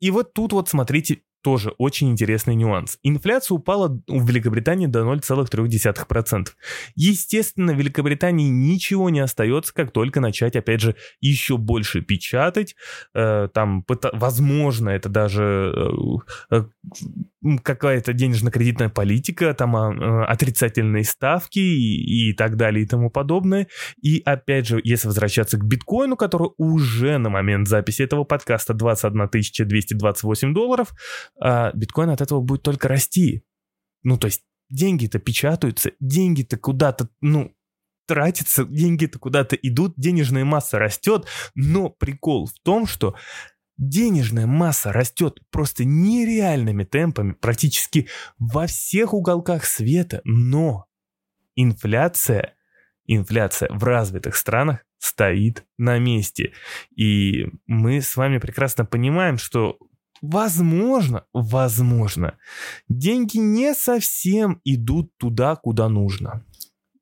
И 0.00 0.10
вот 0.10 0.34
тут 0.34 0.52
вот 0.52 0.68
смотрите 0.68 1.22
тоже 1.44 1.74
очень 1.76 2.10
интересный 2.10 2.54
нюанс. 2.54 2.98
Инфляция 3.02 3.56
упала 3.56 4.00
в 4.08 4.26
Великобритании 4.26 4.86
до 4.86 5.00
0,3%. 5.00 6.46
Естественно, 6.96 7.74
в 7.74 7.76
Великобритании 7.76 8.48
ничего 8.48 9.10
не 9.10 9.20
остается, 9.20 9.74
как 9.74 9.92
только 9.92 10.20
начать, 10.20 10.56
опять 10.56 10.80
же, 10.80 10.96
еще 11.20 11.58
больше 11.58 12.00
печатать. 12.00 12.74
Э, 13.14 13.48
там, 13.52 13.84
возможно, 14.14 14.88
это 14.88 15.10
даже 15.10 15.74
э, 16.50 16.56
э, 16.56 16.64
какая-то 17.62 18.12
денежно-кредитная 18.12 18.88
политика, 18.88 19.52
там 19.54 19.76
а, 19.76 20.24
отрицательные 20.26 21.04
ставки 21.04 21.58
и, 21.58 22.30
и 22.30 22.32
так 22.32 22.56
далее 22.56 22.84
и 22.84 22.86
тому 22.86 23.10
подобное. 23.10 23.68
И 24.00 24.22
опять 24.24 24.66
же, 24.66 24.80
если 24.82 25.08
возвращаться 25.08 25.58
к 25.58 25.64
биткоину, 25.64 26.16
который 26.16 26.50
уже 26.56 27.18
на 27.18 27.30
момент 27.30 27.68
записи 27.68 28.02
этого 28.02 28.24
подкаста 28.24 28.74
21 28.74 29.28
228 29.68 30.54
долларов, 30.54 30.92
а 31.40 31.72
биткоин 31.74 32.10
от 32.10 32.20
этого 32.20 32.40
будет 32.40 32.62
только 32.62 32.88
расти. 32.88 33.44
Ну, 34.02 34.18
то 34.18 34.26
есть 34.26 34.42
деньги-то 34.70 35.18
печатаются, 35.18 35.92
деньги-то 36.00 36.56
куда-то, 36.56 37.08
ну, 37.20 37.54
тратятся, 38.06 38.64
деньги-то 38.64 39.18
куда-то 39.18 39.56
идут, 39.56 39.94
денежная 39.96 40.44
масса 40.44 40.78
растет, 40.78 41.26
но 41.54 41.88
прикол 41.90 42.46
в 42.46 42.54
том, 42.62 42.86
что 42.86 43.14
денежная 43.76 44.46
масса 44.46 44.92
растет 44.92 45.40
просто 45.50 45.84
нереальными 45.84 46.84
темпами 46.84 47.32
практически 47.32 48.08
во 48.38 48.66
всех 48.66 49.14
уголках 49.14 49.64
света, 49.64 50.20
но 50.24 50.86
инфляция, 51.56 52.54
инфляция 53.06 53.68
в 53.72 53.82
развитых 53.84 54.36
странах 54.36 54.84
стоит 54.98 55.64
на 55.76 55.98
месте. 55.98 56.52
И 56.96 57.46
мы 57.66 58.00
с 58.00 58.16
вами 58.16 58.38
прекрасно 58.38 58.84
понимаем, 58.84 59.38
что 59.38 59.78
Возможно, 60.26 61.26
возможно, 61.34 62.38
деньги 62.88 63.36
не 63.36 63.74
совсем 63.74 64.58
идут 64.64 65.14
туда, 65.18 65.54
куда 65.54 65.90
нужно. 65.90 66.46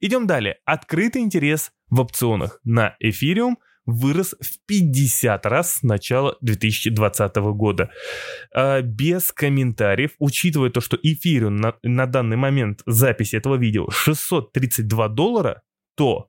Идем 0.00 0.26
далее. 0.26 0.58
Открытый 0.64 1.22
интерес 1.22 1.70
в 1.88 2.00
опционах 2.00 2.58
на 2.64 2.96
эфириум 2.98 3.58
вырос 3.86 4.34
в 4.40 4.64
50 4.66 5.46
раз 5.46 5.76
с 5.76 5.82
начала 5.82 6.36
2020 6.40 7.36
года. 7.36 7.90
А, 8.54 8.80
без 8.82 9.32
комментариев, 9.32 10.12
учитывая 10.18 10.70
то, 10.70 10.80
что 10.80 10.98
эфириум 11.02 11.56
на, 11.56 11.74
на 11.82 12.06
данный 12.06 12.36
момент 12.36 12.82
записи 12.86 13.36
этого 13.36 13.56
видео 13.56 13.90
632 13.90 15.08
доллара, 15.08 15.62
то 15.96 16.28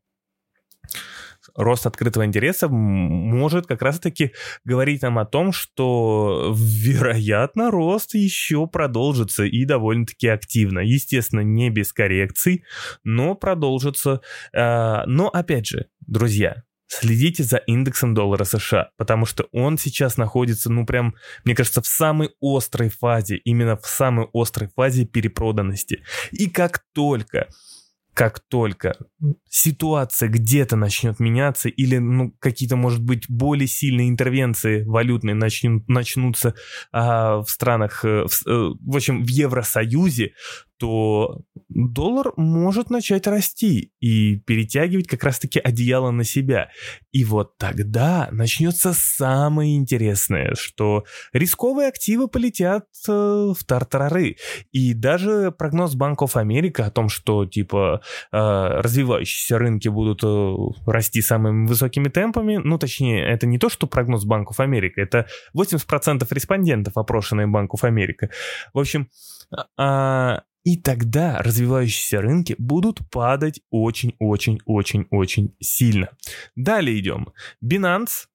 рост 1.56 1.86
открытого 1.86 2.26
интереса 2.26 2.68
может 2.70 3.68
как 3.68 3.82
раз-таки 3.82 4.34
говорить 4.64 5.02
нам 5.02 5.20
о 5.20 5.26
том, 5.26 5.52
что, 5.52 6.54
вероятно, 6.56 7.72
рост 7.72 8.14
еще 8.16 8.68
продолжится 8.68 9.44
и 9.44 9.66
довольно-таки 9.66 10.28
активно. 10.28 10.80
Естественно, 10.80 11.42
не 11.42 11.70
без 11.70 11.94
коррекций, 11.94 12.64
но 13.04 13.36
продолжится. 13.36 14.22
А, 14.56 15.06
но, 15.06 15.28
опять 15.30 15.68
же, 15.68 15.88
друзья, 16.08 16.64
следите 17.00 17.44
за 17.44 17.58
индексом 17.58 18.14
доллара 18.14 18.44
США, 18.44 18.90
потому 18.98 19.26
что 19.26 19.48
он 19.52 19.78
сейчас 19.78 20.18
находится, 20.18 20.72
ну 20.72 20.86
прям, 20.86 21.16
мне 21.44 21.56
кажется, 21.56 21.82
в 21.82 21.88
самой 21.88 22.32
острой 22.42 22.90
фазе, 22.90 23.38
именно 23.38 23.78
в 23.78 23.86
самой 23.86 24.28
острой 24.34 24.70
фазе 24.76 25.06
перепроданности. 25.06 26.04
И 26.32 26.50
как 26.50 26.84
только 26.94 27.48
как 28.14 28.42
только 28.48 28.96
ситуация 29.50 30.30
где-то 30.30 30.76
начнет 30.76 31.20
меняться 31.20 31.68
или 31.70 31.98
ну, 31.98 32.32
какие-то, 32.40 32.76
может 32.76 33.02
быть, 33.02 33.28
более 33.28 33.68
сильные 33.68 34.10
интервенции 34.10 34.84
валютные 34.84 35.34
начнут, 35.34 35.88
начнутся 35.90 36.54
а, 36.92 37.42
в 37.42 37.50
странах, 37.50 38.06
э, 38.06 38.26
в, 38.28 38.48
э, 38.48 38.74
в 38.80 38.96
общем, 38.96 39.24
в 39.24 39.28
Евросоюзе, 39.28 40.34
то 40.84 41.40
доллар 41.70 42.34
может 42.36 42.90
начать 42.90 43.25
расти 43.25 43.94
и 44.02 44.36
перетягивать 44.36 45.08
как 45.08 45.24
раз-таки 45.24 45.58
одеяло 45.58 46.12
на 46.12 46.25
себя. 46.25 46.72
И 47.13 47.24
вот 47.24 47.58
тогда 47.58 48.28
начнется 48.34 48.92
самое 48.94 49.78
интересное, 49.78 50.56
что 50.56 51.06
рисковые 51.32 51.88
активы 51.88 52.28
полетят 52.28 52.84
э, 53.08 53.12
в 53.12 53.58
тартарары. 53.66 54.36
И 54.74 54.94
даже 54.94 55.54
прогноз 55.58 55.96
Банков 55.96 56.36
Америка 56.36 56.88
о 56.88 56.92
том, 56.92 57.08
что 57.08 57.46
типа 57.46 58.02
э, 58.34 58.38
развивающиеся 58.38 59.58
рынки 59.58 59.88
будут 59.88 60.20
э, 60.22 60.56
расти 60.86 61.22
самыми 61.22 61.66
высокими 61.66 62.10
темпами, 62.10 62.58
ну 62.62 62.78
точнее, 62.78 63.25
это 63.25 63.48
не 63.48 63.58
то, 63.58 63.70
что 63.70 63.88
прогноз 63.88 64.25
Банков 64.25 64.60
Америка, 64.60 65.00
это 65.00 65.28
80% 65.58 66.28
респондентов, 66.30 66.98
опрошенные 66.98 67.48
Банков 67.48 67.86
Америка. 67.86 68.30
В 68.74 68.80
общем, 68.80 69.08
а, 69.78 70.44
и 70.63 70.77
тогда 70.77 71.41
развивающиеся 71.41 72.22
рынки 72.22 72.55
будут 72.58 73.00
падать 73.12 73.62
очень-очень-очень-очень 73.70 75.55
сильно. 75.60 76.10
Далее 76.55 77.00
идем. 77.00 77.29
Binance, 77.63 78.27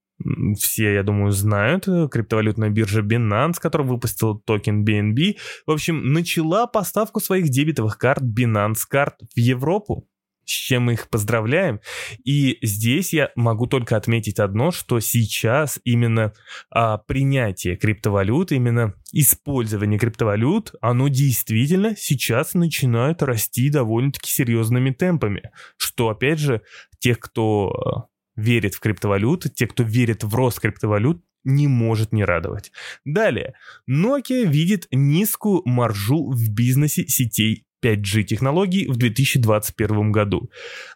все, 0.56 0.94
я 0.94 1.02
думаю, 1.02 1.32
знают, 1.32 1.87
э, 1.88 2.08
криптовалютная 2.11 2.70
биржа 2.70 3.02
Binance, 3.02 3.54
которая 3.58 3.88
выпустила 3.88 4.38
токен 4.38 4.85
BNB, 4.85 5.37
в 5.66 5.70
общем, 5.70 6.12
начала 6.12 6.66
поставку 6.66 7.20
своих 7.20 7.49
дебетовых 7.49 7.99
карт 7.99 8.23
Binance 8.23 8.80
карт 8.88 9.20
в 9.35 9.38
Европу 9.38 10.08
с 10.50 10.52
чем 10.52 10.85
мы 10.85 10.95
их 10.95 11.09
поздравляем. 11.09 11.81
И 12.25 12.59
здесь 12.62 13.12
я 13.12 13.31
могу 13.37 13.67
только 13.67 13.97
отметить 13.97 14.38
одно, 14.38 14.71
что 14.71 15.00
сейчас 15.00 15.78
именно 15.85 16.33
а, 16.71 16.99
принятие 16.99 17.76
криптовалют, 17.76 18.52
именно 18.52 18.95
использование 19.12 19.99
криптовалют, 19.99 20.75
оно 20.81 21.09
действительно 21.09 21.95
сейчас 21.97 22.55
начинает 22.55 23.23
расти 23.23 23.71
довольно-таки 23.71 24.31
серьезными 24.31 24.90
темпами. 24.90 25.50
Что, 25.76 26.09
опять 26.09 26.38
же, 26.38 26.62
тех, 26.99 27.19
кто 27.19 27.71
а, 27.71 28.07
верит 28.37 28.75
в 28.75 28.81
криптовалюты, 28.81 29.50
те, 29.50 29.67
кто 29.67 29.83
верит 29.83 30.25
в 30.25 30.35
рост 30.35 30.61
криптовалют, 30.61 31.23
не 31.45 31.67
может 31.67 32.12
не 32.12 32.25
радовать. 32.25 32.73
Далее. 33.05 33.55
Nokia 33.88 34.45
видит 34.45 34.87
низкую 34.90 35.62
маржу 35.64 36.31
в 36.31 36.50
бизнесе 36.50 37.07
сетей 37.07 37.64
5G 37.82 38.25
технологий 38.25 38.88
в 38.88 38.97
2021 38.97 40.12
году. 40.12 40.50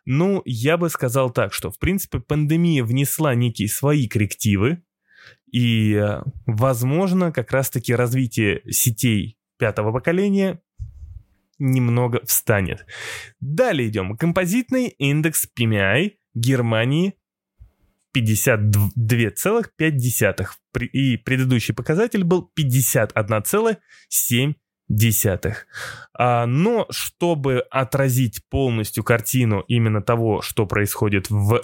Ну, 0.05 0.43
я 0.45 0.77
бы 0.77 0.91
сказал 0.91 1.31
так, 1.31 1.53
что, 1.53 1.71
в 1.71 1.79
принципе, 1.79 2.21
пандемия 2.21 2.85
внесла 2.85 3.35
некие 3.35 3.69
свои 3.69 4.09
коррективы, 4.09 4.83
и, 5.51 5.95
э, 5.95 6.23
возможно, 6.47 7.31
как 7.31 7.53
раз-таки 7.53 7.95
развитие 7.95 8.63
сетей 8.71 9.37
пятого 9.59 9.93
поколения 9.93 10.61
немного 11.59 12.21
встанет. 12.25 12.87
Далее 13.41 13.89
идем. 13.89 14.17
Композитный 14.17 14.89
индекс 14.89 15.47
PMI 15.57 16.13
Германии 16.35 17.15
52,5. 18.15 20.59
И 20.93 21.17
предыдущий 21.19 21.75
показатель 21.75 22.25
был 22.25 22.51
51,7 22.59 24.55
десятых. 24.93 25.67
А, 26.15 26.47
но 26.47 26.87
чтобы 26.91 27.65
отразить 27.71 28.43
полностью 28.51 29.03
картину 29.03 29.65
именно 29.67 30.03
того, 30.03 30.43
что 30.43 30.67
происходит 30.67 31.31
в 31.31 31.63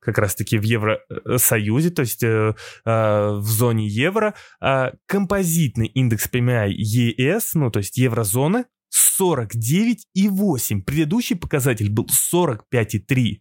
как 0.00 0.18
раз-таки 0.18 0.56
в 0.56 0.62
Евросоюзе, 0.62 1.90
то 1.90 2.02
есть 2.02 2.22
э, 2.22 2.54
э, 2.84 3.30
в 3.32 3.44
зоне 3.44 3.88
евро, 3.88 4.34
э, 4.60 4.92
композитный 5.06 5.88
индекс 5.88 6.30
PMI 6.30 6.70
ES, 6.76 7.42
ну 7.54 7.72
то 7.72 7.80
есть 7.80 7.96
еврозоны, 7.96 8.66
49,8. 9.20 10.82
Предыдущий 10.82 11.34
показатель 11.34 11.90
был 11.90 12.06
45,3 12.06 13.40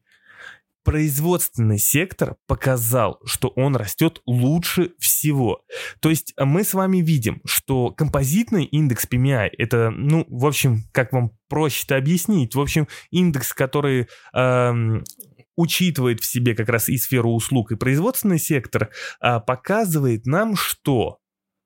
производственный 0.85 1.79
сектор 1.79 2.37
показал, 2.47 3.19
что 3.25 3.49
он 3.55 3.75
растет 3.75 4.21
лучше 4.25 4.91
всего. 4.99 5.63
То 5.99 6.09
есть 6.11 6.33
мы 6.37 6.63
с 6.63 6.75
вами 6.75 6.99
видим, 6.99 7.41
что 7.43 7.89
композитный 7.89 8.65
индекс 8.65 9.07
PMI 9.11 9.49
это, 9.57 9.89
ну, 9.89 10.25
в 10.29 10.45
общем, 10.45 10.83
как 10.93 11.11
вам 11.11 11.31
проще 11.49 11.81
это 11.85 11.97
объяснить, 11.97 12.53
в 12.53 12.61
общем, 12.61 12.87
индекс, 13.09 13.51
который 13.53 14.07
эм, 14.33 15.03
учитывает 15.55 16.21
в 16.21 16.25
себе 16.25 16.55
как 16.55 16.69
раз 16.69 16.87
и 16.87 16.97
сферу 16.97 17.31
услуг, 17.31 17.71
и 17.71 17.75
производственный 17.75 18.39
сектор, 18.39 18.91
э, 19.21 19.39
показывает 19.39 20.27
нам, 20.27 20.55
что 20.55 21.17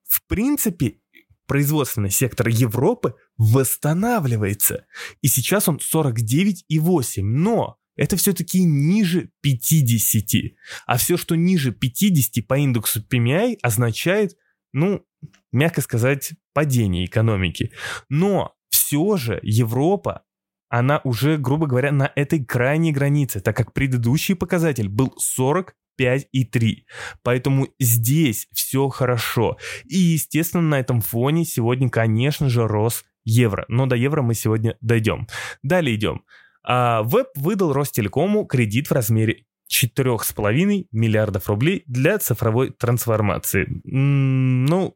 в 0.08 0.26
принципе 0.28 1.00
производственный 1.46 2.12
сектор 2.12 2.48
Европы 2.48 3.16
восстанавливается. 3.38 4.86
И 5.22 5.28
сейчас 5.28 5.68
он 5.68 5.80
49,8. 5.80 7.24
Но 7.24 7.79
это 8.00 8.16
все-таки 8.16 8.64
ниже 8.64 9.30
50. 9.42 10.54
А 10.86 10.98
все, 10.98 11.18
что 11.18 11.36
ниже 11.36 11.74
50 11.74 12.48
по 12.48 12.58
индексу 12.58 13.02
PMI, 13.02 13.58
означает, 13.62 14.38
ну, 14.72 15.06
мягко 15.52 15.82
сказать, 15.82 16.32
падение 16.54 17.06
экономики. 17.06 17.72
Но 18.08 18.56
все 18.70 19.18
же 19.18 19.40
Европа, 19.44 20.24
она 20.70 21.02
уже, 21.04 21.38
грубо 21.38 21.68
говоря, 21.68 21.92
на 21.92 22.12
этой 22.16 22.44
крайней 22.44 22.94
границе, 22.94 23.42
так 23.42 23.58
как 23.58 23.74
предыдущий 23.74 24.36
показатель 24.36 24.88
был 24.88 25.14
40 25.18 25.76
5,3. 26.00 26.86
Поэтому 27.24 27.68
здесь 27.78 28.48
все 28.54 28.88
хорошо. 28.88 29.58
И, 29.84 29.98
естественно, 29.98 30.64
на 30.64 30.80
этом 30.80 31.02
фоне 31.02 31.44
сегодня, 31.44 31.90
конечно 31.90 32.48
же, 32.48 32.66
рос 32.66 33.04
евро. 33.26 33.66
Но 33.68 33.86
до 33.86 33.98
евро 33.98 34.22
мы 34.22 34.34
сегодня 34.34 34.78
дойдем. 34.80 35.28
Далее 35.62 35.98
идем. 35.98 36.24
А 36.64 37.04
Веб 37.04 37.28
выдал 37.36 37.74
Ростелекому 37.74 38.46
кредит 38.46 38.88
в 38.88 38.92
размере 38.92 39.46
4,5 39.72 40.88
миллиардов 40.92 41.48
рублей 41.48 41.84
для 41.88 42.18
цифровой 42.18 42.72
трансформации. 42.72 43.68
Ну, 43.84 44.96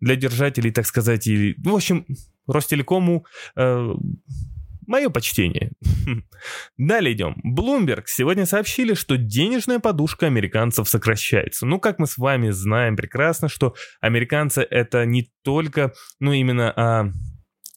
для 0.00 0.16
держателей, 0.16 0.70
так 0.70 0.86
сказать, 0.86 1.26
и... 1.26 1.54
В 1.58 1.74
общем, 1.74 2.06
Ростелекому 2.46 3.24
э, 3.56 3.94
мое 4.86 5.08
почтение. 5.08 5.72
Далее 6.76 7.14
идем. 7.14 7.36
Bloomberg 7.44 8.04
сегодня 8.06 8.46
сообщили, 8.46 8.94
что 8.94 9.16
денежная 9.16 9.78
подушка 9.78 10.26
американцев 10.26 10.88
сокращается. 10.88 11.66
Ну, 11.66 11.80
как 11.80 11.98
мы 11.98 12.06
с 12.06 12.18
вами 12.18 12.50
знаем 12.50 12.96
прекрасно, 12.96 13.48
что 13.48 13.74
американцы 14.00 14.60
это 14.62 15.04
не 15.06 15.30
только, 15.42 15.92
ну, 16.20 16.32
именно... 16.32 16.72
А, 16.76 17.10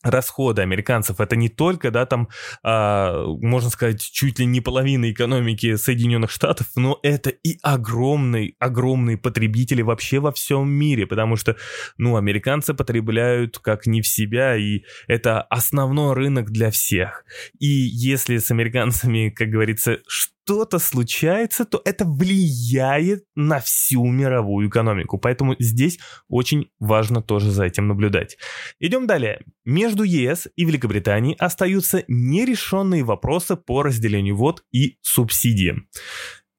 расходы 0.07 0.61
американцев 0.61 1.19
это 1.19 1.35
не 1.35 1.49
только, 1.49 1.91
да, 1.91 2.05
там, 2.05 2.29
а, 2.63 3.25
можно 3.25 3.69
сказать, 3.69 4.01
чуть 4.01 4.39
ли 4.39 4.45
не 4.45 4.61
половина 4.61 5.11
экономики 5.11 5.75
Соединенных 5.75 6.31
Штатов, 6.31 6.67
но 6.75 6.99
это 7.03 7.29
и 7.29 7.57
огромный, 7.61 8.55
огромные 8.59 9.17
потребители 9.17 9.81
вообще 9.81 10.19
во 10.19 10.31
всем 10.31 10.69
мире, 10.69 11.05
потому 11.07 11.35
что, 11.35 11.55
ну, 11.97 12.15
американцы 12.15 12.73
потребляют 12.73 13.59
как 13.59 13.85
не 13.85 14.01
в 14.01 14.07
себя, 14.07 14.55
и 14.55 14.81
это 15.07 15.41
основной 15.41 16.13
рынок 16.13 16.51
для 16.51 16.71
всех. 16.71 17.25
И 17.59 17.67
если 17.67 18.37
с 18.37 18.51
американцами, 18.51 19.29
как 19.29 19.49
говорится, 19.49 19.99
что-то 20.47 20.79
случается, 20.79 21.65
то 21.65 21.81
это 21.83 22.05
влияет 22.05 23.25
на 23.35 23.59
всю 23.59 24.05
мировую 24.05 24.69
экономику. 24.69 25.17
Поэтому 25.17 25.57
здесь 25.59 25.99
очень 26.29 26.71
важно 26.79 27.21
тоже 27.21 27.51
за 27.51 27.65
этим 27.65 27.89
наблюдать. 27.89 28.37
Идем 28.79 29.07
далее. 29.07 29.41
Между 29.65 30.03
ЕС 30.03 30.47
и 30.55 30.63
Великобританией 30.63 31.35
остаются 31.37 32.05
нерешенные 32.07 33.03
вопросы 33.03 33.57
по 33.57 33.83
разделению 33.83 34.37
вод 34.37 34.63
и 34.71 34.97
субсидиям. 35.01 35.89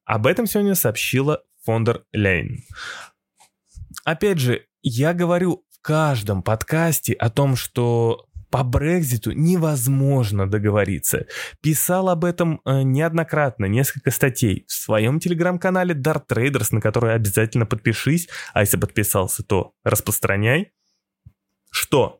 Об 0.05 0.27
этом 0.27 0.45
сегодня 0.45 0.75
сообщила 0.75 1.41
Фондер 1.65 2.03
Лейн. 2.13 2.59
Опять 4.05 4.37
же, 4.37 4.65
я 4.83 5.13
говорю 5.15 5.65
в 5.71 5.81
каждом 5.81 6.43
подкасте 6.43 7.13
о 7.13 7.31
том, 7.31 7.55
что 7.55 8.27
по 8.49 8.63
Брекзиту 8.63 9.31
невозможно 9.31 10.49
договориться. 10.49 11.27
Писал 11.61 12.09
об 12.09 12.25
этом 12.25 12.61
э, 12.65 12.81
неоднократно, 12.81 13.65
несколько 13.65 14.11
статей 14.11 14.65
в 14.67 14.71
своем 14.71 15.19
телеграм-канале 15.19 15.93
Dart 15.93 16.23
Traders, 16.27 16.69
на 16.71 16.81
который 16.81 17.13
обязательно 17.13 17.65
подпишись, 17.65 18.27
а 18.53 18.61
если 18.61 18.77
подписался, 18.77 19.43
то 19.43 19.73
распространяй. 19.83 20.71
Что? 21.71 22.19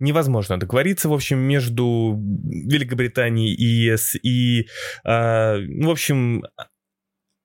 невозможно 0.00 0.58
договориться, 0.58 1.08
в 1.08 1.12
общем, 1.12 1.38
между 1.38 2.20
Великобританией 2.20 3.54
и 3.54 3.64
ЕС 3.64 4.16
и, 4.22 4.62
э, 4.62 4.66
в 5.04 5.88
общем, 5.88 6.42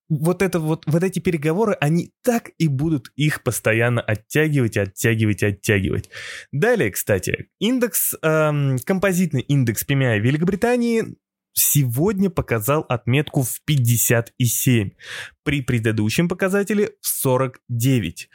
вот 0.09 0.41
это 0.41 0.59
вот, 0.59 0.83
вот 0.87 1.03
эти 1.03 1.19
переговоры, 1.19 1.77
они 1.79 2.11
так 2.23 2.49
и 2.57 2.67
будут 2.67 3.11
их 3.15 3.43
постоянно 3.43 4.01
оттягивать, 4.01 4.77
оттягивать, 4.77 5.43
оттягивать. 5.43 6.09
Далее, 6.51 6.91
кстати, 6.91 7.49
индекс, 7.59 8.15
эм, 8.21 8.77
композитный 8.79 9.41
индекс 9.41 9.85
PMI 9.87 10.19
Великобритании 10.19 11.15
сегодня 11.53 12.29
показал 12.29 12.85
отметку 12.87 13.43
в 13.43 13.61
57 13.65 14.91
при 15.43 15.61
предыдущем 15.61 16.29
показателе 16.29 16.91
в 17.01 17.07
49. 17.07 18.29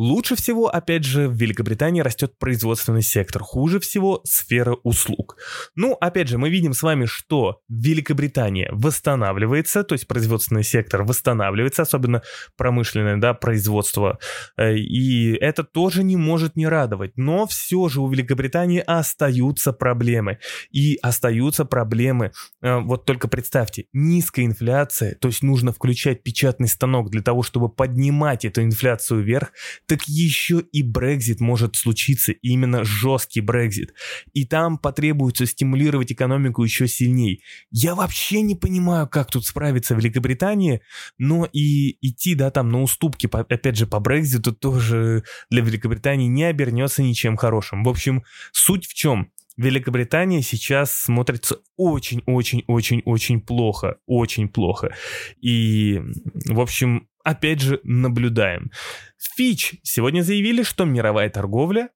Лучше 0.00 0.34
всего, 0.34 0.74
опять 0.74 1.04
же, 1.04 1.28
в 1.28 1.34
Великобритании 1.34 2.00
растет 2.00 2.32
производственный 2.38 3.02
сектор, 3.02 3.42
хуже 3.42 3.80
всего 3.80 4.22
сфера 4.24 4.74
услуг. 4.82 5.36
Ну, 5.76 5.92
опять 5.92 6.26
же, 6.26 6.38
мы 6.38 6.48
видим 6.48 6.72
с 6.72 6.82
вами, 6.82 7.04
что 7.04 7.60
Великобритания 7.68 8.70
восстанавливается, 8.72 9.84
то 9.84 9.94
есть 9.94 10.08
производственный 10.08 10.64
сектор 10.64 11.02
восстанавливается, 11.02 11.82
особенно 11.82 12.22
промышленное 12.56 13.18
да, 13.18 13.34
производство, 13.34 14.18
э, 14.56 14.74
и 14.76 15.34
это 15.34 15.64
тоже 15.64 16.02
не 16.02 16.16
может 16.16 16.56
не 16.56 16.66
радовать. 16.66 17.18
Но 17.18 17.46
все 17.46 17.90
же 17.90 18.00
у 18.00 18.08
Великобритании 18.08 18.82
остаются 18.86 19.74
проблемы. 19.74 20.38
И 20.70 20.98
остаются 21.02 21.66
проблемы, 21.66 22.32
э, 22.62 22.78
вот 22.78 23.04
только 23.04 23.28
представьте, 23.28 23.84
низкая 23.92 24.46
инфляция, 24.46 25.14
то 25.16 25.28
есть 25.28 25.42
нужно 25.42 25.74
включать 25.74 26.22
печатный 26.22 26.68
станок 26.68 27.10
для 27.10 27.20
того, 27.20 27.42
чтобы 27.42 27.68
поднимать 27.68 28.46
эту 28.46 28.62
инфляцию 28.62 29.22
вверх, 29.22 29.52
так 29.90 30.06
еще 30.06 30.60
и 30.70 30.84
Брекзит 30.84 31.40
может 31.40 31.74
случиться, 31.74 32.30
именно 32.30 32.84
жесткий 32.84 33.40
Брекзит. 33.40 33.92
И 34.34 34.46
там 34.46 34.78
потребуется 34.78 35.46
стимулировать 35.46 36.12
экономику 36.12 36.62
еще 36.62 36.86
сильнее. 36.86 37.40
Я 37.72 37.96
вообще 37.96 38.42
не 38.42 38.54
понимаю, 38.54 39.08
как 39.08 39.32
тут 39.32 39.46
справиться 39.46 39.96
Великобритания, 39.96 40.82
но 41.18 41.44
и 41.52 41.96
идти, 42.06 42.36
да, 42.36 42.52
там 42.52 42.68
на 42.68 42.82
уступки, 42.82 43.28
опять 43.32 43.76
же, 43.76 43.88
по 43.88 43.98
Брекзиту 43.98 44.54
тоже 44.54 45.24
для 45.50 45.62
Великобритании 45.62 46.28
не 46.28 46.44
обернется 46.44 47.02
ничем 47.02 47.36
хорошим. 47.36 47.82
В 47.82 47.88
общем, 47.88 48.22
суть 48.52 48.86
в 48.86 48.94
чем? 48.94 49.32
Великобритания 49.60 50.40
сейчас 50.40 50.90
смотрится 50.90 51.58
очень-очень-очень-очень 51.76 53.42
плохо, 53.42 53.98
очень 54.06 54.48
плохо. 54.48 54.96
И, 55.38 56.00
в 56.46 56.60
общем, 56.60 57.10
опять 57.24 57.60
же, 57.60 57.78
наблюдаем. 57.84 58.70
Фич 59.18 59.74
сегодня 59.82 60.22
заявили, 60.22 60.62
что 60.62 60.86
мировая 60.86 61.28
торговля 61.28 61.90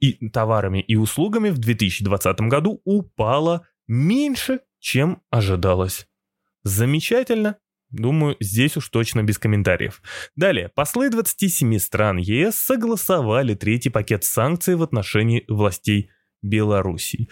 и 0.00 0.30
товарами 0.30 0.80
и 0.80 0.96
услугами 0.96 1.50
в 1.50 1.58
2020 1.58 2.40
году 2.40 2.80
упала 2.86 3.66
меньше, 3.86 4.60
чем 4.78 5.20
ожидалось. 5.28 6.06
Замечательно. 6.62 7.58
Думаю, 7.90 8.38
здесь 8.40 8.78
уж 8.78 8.88
точно 8.88 9.22
без 9.22 9.38
комментариев. 9.38 10.00
Далее, 10.36 10.70
послы 10.70 11.10
27 11.10 11.78
стран 11.80 12.16
ЕС 12.16 12.56
согласовали 12.56 13.54
третий 13.54 13.90
пакет 13.90 14.24
санкций 14.24 14.74
в 14.74 14.82
отношении 14.82 15.44
властей 15.48 16.10
Белоруссии. 16.44 17.28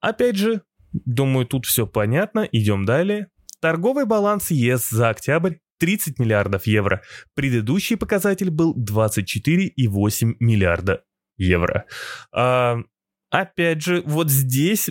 Опять 0.00 0.36
же, 0.36 0.62
думаю, 0.92 1.46
тут 1.46 1.66
все 1.66 1.86
понятно, 1.86 2.48
идем 2.52 2.84
далее. 2.84 3.28
Торговый 3.60 4.06
баланс 4.06 4.50
ЕС 4.50 4.88
за 4.88 5.08
октябрь 5.08 5.56
30 5.78 6.18
миллиардов 6.18 6.66
евро. 6.66 7.02
Предыдущий 7.34 7.96
показатель 7.96 8.50
был 8.50 8.76
24,8 8.76 10.34
миллиарда 10.38 11.02
евро. 11.36 11.86
А, 12.32 12.78
Опять 13.30 13.82
же, 13.82 14.02
вот 14.06 14.28
здесь 14.28 14.90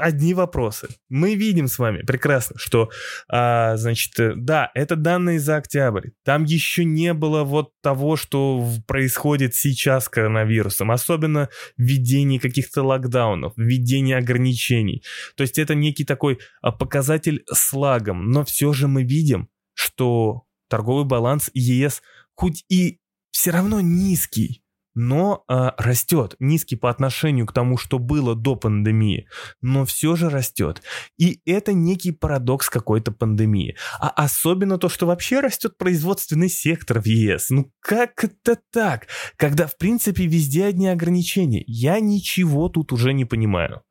одни 0.00 0.34
вопросы. 0.34 0.88
Мы 1.08 1.36
видим 1.36 1.68
с 1.68 1.78
вами 1.78 2.02
прекрасно, 2.02 2.56
что, 2.58 2.90
а, 3.28 3.76
значит, 3.76 4.18
э, 4.18 4.32
да, 4.34 4.72
это 4.74 4.96
данные 4.96 5.38
за 5.38 5.56
октябрь. 5.56 6.10
Там 6.24 6.44
еще 6.44 6.84
не 6.84 7.14
было 7.14 7.44
вот 7.44 7.70
того, 7.80 8.16
что 8.16 8.68
происходит 8.88 9.54
сейчас 9.54 10.06
с 10.06 10.08
коронавирусом, 10.08 10.90
особенно 10.90 11.48
введение 11.76 12.40
каких-то 12.40 12.82
локдаунов, 12.82 13.52
введение 13.56 14.16
ограничений. 14.16 15.04
То 15.36 15.42
есть 15.42 15.56
это 15.56 15.76
некий 15.76 16.04
такой 16.04 16.40
а, 16.60 16.72
показатель 16.72 17.44
с 17.52 17.72
лагом, 17.72 18.30
но 18.32 18.44
все 18.44 18.72
же 18.72 18.88
мы 18.88 19.04
видим, 19.04 19.48
что 19.74 20.42
торговый 20.68 21.04
баланс 21.04 21.50
ЕС 21.54 22.02
хоть 22.34 22.64
и 22.68 22.98
все 23.30 23.52
равно 23.52 23.80
низкий, 23.80 24.63
но 24.94 25.44
э, 25.48 25.70
растет, 25.78 26.36
низкий 26.38 26.76
по 26.76 26.90
отношению 26.90 27.46
к 27.46 27.52
тому, 27.52 27.76
что 27.76 27.98
было 27.98 28.34
до 28.34 28.56
пандемии, 28.56 29.28
но 29.60 29.84
все 29.84 30.16
же 30.16 30.28
растет. 30.30 30.82
И 31.18 31.40
это 31.46 31.72
некий 31.72 32.12
парадокс 32.12 32.70
какой-то 32.70 33.12
пандемии. 33.12 33.76
А 34.00 34.08
особенно 34.08 34.78
то, 34.78 34.88
что 34.88 35.06
вообще 35.06 35.40
растет 35.40 35.76
производственный 35.78 36.48
сектор 36.48 37.00
в 37.00 37.06
ЕС. 37.06 37.50
Ну 37.50 37.70
как 37.80 38.24
это 38.24 38.58
так? 38.70 39.08
Когда 39.36 39.66
в 39.66 39.76
принципе 39.76 40.26
везде 40.26 40.66
одни 40.66 40.88
ограничения. 40.88 41.64
Я 41.66 42.00
ничего 42.00 42.68
тут 42.68 42.92
уже 42.92 43.12
не 43.12 43.24
понимаю. 43.24 43.82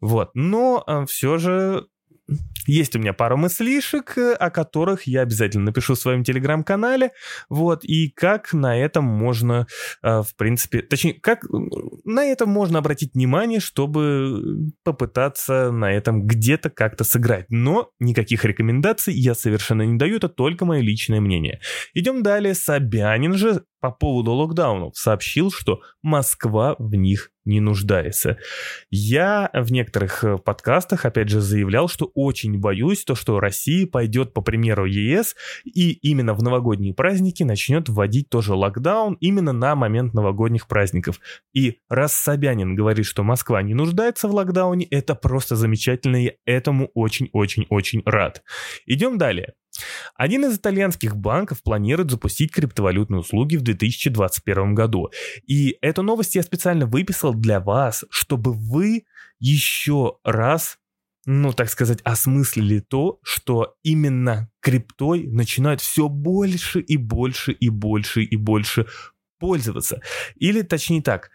Вот, 0.00 0.30
но 0.34 0.84
э, 0.86 1.06
все 1.06 1.38
же 1.38 1.86
есть 2.66 2.96
у 2.96 2.98
меня 2.98 3.12
пару 3.12 3.36
мыслишек, 3.36 4.16
э, 4.16 4.32
о 4.32 4.50
которых 4.50 5.06
я 5.06 5.22
обязательно 5.22 5.66
напишу 5.66 5.94
в 5.94 5.98
своем 5.98 6.24
телеграм-канале. 6.24 7.12
Вот, 7.48 7.84
и 7.84 8.08
как 8.08 8.52
на 8.52 8.78
этом 8.78 9.04
можно, 9.04 9.66
э, 10.02 10.22
в 10.22 10.34
принципе, 10.36 10.80
точнее, 10.80 11.14
как 11.14 11.44
на 12.04 12.24
этом 12.24 12.48
можно 12.48 12.78
обратить 12.78 13.14
внимание, 13.14 13.60
чтобы 13.60 14.72
попытаться 14.82 15.70
на 15.70 15.92
этом 15.92 16.26
где-то 16.26 16.70
как-то 16.70 17.04
сыграть. 17.04 17.46
Но 17.50 17.90
никаких 17.98 18.44
рекомендаций 18.44 19.14
я 19.14 19.34
совершенно 19.34 19.82
не 19.82 19.98
даю, 19.98 20.16
это 20.16 20.28
только 20.28 20.64
мое 20.64 20.80
личное 20.80 21.20
мнение. 21.20 21.60
Идем 21.92 22.22
далее. 22.22 22.54
Собянин 22.54 23.34
же 23.34 23.64
по 23.80 23.90
поводу 23.90 24.32
локдаунов 24.32 24.96
сообщил, 24.96 25.50
что 25.50 25.80
Москва 26.02 26.74
в 26.78 26.94
них 26.94 27.30
не 27.44 27.60
нуждается. 27.60 28.38
Я 28.90 29.50
в 29.52 29.70
некоторых 29.72 30.24
э, 30.24 30.38
подкастах, 30.38 31.04
опять 31.04 31.28
же, 31.28 31.40
заявлял, 31.40 31.88
что 31.88 32.10
очень 32.14 32.58
боюсь 32.58 33.04
то, 33.04 33.14
что 33.14 33.40
Россия 33.40 33.86
пойдет 33.86 34.32
по 34.32 34.40
примеру 34.40 34.86
ЕС 34.86 35.36
и 35.64 35.92
именно 35.92 36.34
в 36.34 36.42
новогодние 36.42 36.94
праздники 36.94 37.42
начнет 37.42 37.88
вводить 37.88 38.28
тоже 38.30 38.54
локдаун 38.54 39.14
именно 39.20 39.52
на 39.52 39.74
момент 39.74 40.14
новогодних 40.14 40.66
праздников. 40.66 41.20
И 41.52 41.78
раз 41.88 42.14
Собянин 42.14 42.74
говорит, 42.74 43.06
что 43.06 43.22
Москва 43.22 43.62
не 43.62 43.74
нуждается 43.74 44.28
в 44.28 44.34
локдауне, 44.34 44.86
это 44.86 45.14
просто 45.14 45.56
замечательно, 45.56 46.16
я 46.16 46.32
этому 46.46 46.90
очень-очень-очень 46.94 48.02
рад. 48.04 48.42
Идем 48.86 49.18
далее. 49.18 49.54
Один 50.14 50.44
из 50.44 50.56
итальянских 50.56 51.16
банков 51.16 51.62
планирует 51.62 52.10
запустить 52.10 52.52
криптовалютные 52.52 53.20
услуги 53.20 53.56
в 53.56 53.62
2021 53.62 54.74
году. 54.74 55.10
И 55.46 55.76
эту 55.80 56.02
новость 56.02 56.34
я 56.34 56.42
специально 56.42 56.86
выписал 56.86 57.34
для 57.34 57.60
вас, 57.60 58.04
чтобы 58.10 58.52
вы 58.52 59.04
еще 59.40 60.18
раз 60.24 60.78
ну, 61.26 61.52
так 61.54 61.70
сказать, 61.70 62.00
осмыслили 62.04 62.80
то, 62.80 63.18
что 63.22 63.76
именно 63.82 64.50
криптой 64.60 65.26
начинают 65.26 65.80
все 65.80 66.08
больше 66.10 66.80
и 66.80 66.98
больше 66.98 67.52
и 67.52 67.70
больше 67.70 68.22
и 68.22 68.36
больше 68.36 68.86
пользоваться. 69.38 70.02
Или, 70.36 70.62
точнее 70.62 71.02
так, 71.02 71.30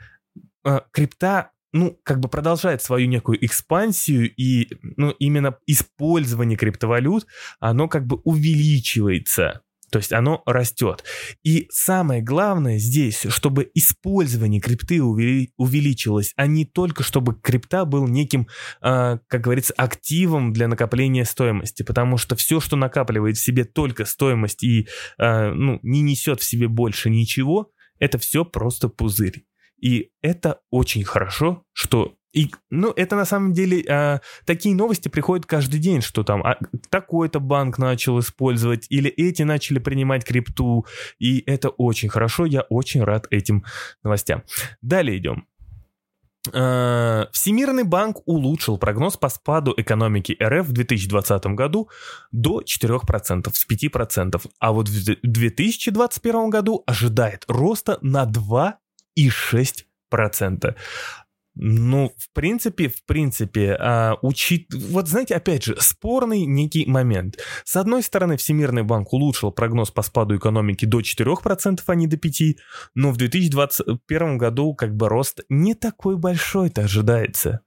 э, 0.63 0.81
крипта 0.91 1.51
ну, 1.71 1.99
как 2.03 2.19
бы 2.19 2.29
продолжает 2.29 2.81
свою 2.81 3.07
некую 3.07 3.43
экспансию, 3.45 4.33
и, 4.35 4.69
ну, 4.97 5.11
именно 5.11 5.57
использование 5.67 6.57
криптовалют, 6.57 7.27
оно 7.59 7.87
как 7.87 8.05
бы 8.05 8.17
увеличивается. 8.23 9.61
То 9.91 9.97
есть 9.97 10.13
оно 10.13 10.43
растет. 10.45 11.03
И 11.43 11.67
самое 11.71 12.21
главное 12.21 12.77
здесь, 12.77 13.25
чтобы 13.29 13.71
использование 13.73 14.61
крипты 14.61 15.01
увеличилось, 15.01 16.33
а 16.35 16.47
не 16.47 16.65
только 16.65 17.03
чтобы 17.03 17.35
крипта 17.35 17.85
был 17.85 18.07
неким, 18.07 18.47
э, 18.81 19.17
как 19.27 19.41
говорится, 19.41 19.73
активом 19.77 20.53
для 20.53 20.67
накопления 20.67 21.25
стоимости. 21.25 21.83
Потому 21.83 22.17
что 22.17 22.35
все, 22.35 22.59
что 22.59 22.75
накапливает 22.75 23.37
в 23.37 23.43
себе 23.43 23.63
только 23.63 24.05
стоимость 24.05 24.63
и 24.63 24.87
э, 25.17 25.51
ну, 25.53 25.79
не 25.81 26.01
несет 26.01 26.41
в 26.41 26.43
себе 26.43 26.67
больше 26.67 27.09
ничего, 27.09 27.71
это 27.99 28.17
все 28.17 28.45
просто 28.45 28.89
пузырь. 28.89 29.43
И 29.81 30.11
это 30.21 30.61
очень 30.69 31.03
хорошо, 31.03 31.63
что 31.73 32.15
и, 32.31 32.51
ну, 32.69 32.93
это 32.95 33.15
на 33.15 33.25
самом 33.25 33.53
деле 33.53 33.83
а, 33.89 34.21
такие 34.45 34.75
новости 34.75 35.09
приходят 35.09 35.47
каждый 35.47 35.79
день, 35.79 36.01
что 36.01 36.23
там 36.23 36.43
а, 36.43 36.57
такой-то 36.89 37.39
банк 37.39 37.79
начал 37.79 38.19
использовать, 38.19 38.85
или 38.89 39.09
эти 39.09 39.41
начали 39.41 39.79
принимать 39.79 40.25
крипту, 40.25 40.85
и 41.17 41.43
это 41.47 41.69
очень 41.69 42.09
хорошо, 42.09 42.45
я 42.45 42.61
очень 42.69 43.03
рад 43.03 43.25
этим 43.31 43.65
новостям. 44.03 44.43
Далее 44.81 45.17
идем. 45.17 45.47
Э, 46.53 47.25
Всемирный 47.31 47.83
банк 47.83 48.21
улучшил 48.25 48.77
прогноз 48.77 49.17
по 49.17 49.29
спаду 49.29 49.73
экономики 49.75 50.37
РФ 50.41 50.67
в 50.67 50.71
2020 50.71 51.45
году 51.47 51.89
до 52.31 52.61
4% 52.61 53.51
с 53.53 53.67
5%, 53.67 54.41
а 54.59 54.71
вот 54.71 54.87
в 54.87 55.15
2021 55.23 56.49
году 56.49 56.83
ожидает 56.85 57.43
роста 57.47 57.97
на 58.01 58.25
2,6%. 59.17 60.75
Ну, 61.61 62.13
в 62.17 62.33
принципе, 62.33 62.87
в 62.87 63.03
принципе, 63.05 63.75
а, 63.77 64.15
учит... 64.21 64.73
Вот 64.73 65.09
знаете, 65.09 65.35
опять 65.35 65.63
же, 65.63 65.75
спорный 65.79 66.45
некий 66.45 66.85
момент. 66.85 67.37
С 67.65 67.75
одной 67.75 68.01
стороны, 68.01 68.37
Всемирный 68.37 68.83
банк 68.83 69.11
улучшил 69.11 69.51
прогноз 69.51 69.91
по 69.91 70.01
спаду 70.01 70.37
экономики 70.37 70.85
до 70.85 71.01
4%, 71.01 71.79
а 71.85 71.95
не 71.95 72.07
до 72.07 72.15
5%, 72.15 72.55
но 72.95 73.11
в 73.11 73.17
2021 73.17 74.37
году 74.37 74.73
как 74.73 74.95
бы 74.95 75.09
рост 75.09 75.41
не 75.49 75.75
такой 75.75 76.15
большой-то 76.15 76.83
ожидается. 76.83 77.61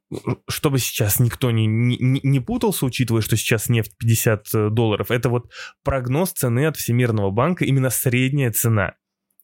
чтобы 0.47 0.79
сейчас 0.79 1.19
никто 1.19 1.51
не, 1.51 1.65
не, 1.65 2.19
не 2.23 2.39
путался, 2.39 2.85
учитывая, 2.85 3.21
что 3.21 3.37
сейчас 3.37 3.69
нефть 3.69 3.97
50 3.97 4.73
долларов, 4.73 5.11
это 5.11 5.29
вот 5.29 5.51
прогноз 5.83 6.31
цены 6.31 6.65
от 6.65 6.77
Всемирного 6.77 7.31
банка, 7.31 7.65
именно 7.65 7.89
средняя 7.89 8.51
цена. 8.51 8.95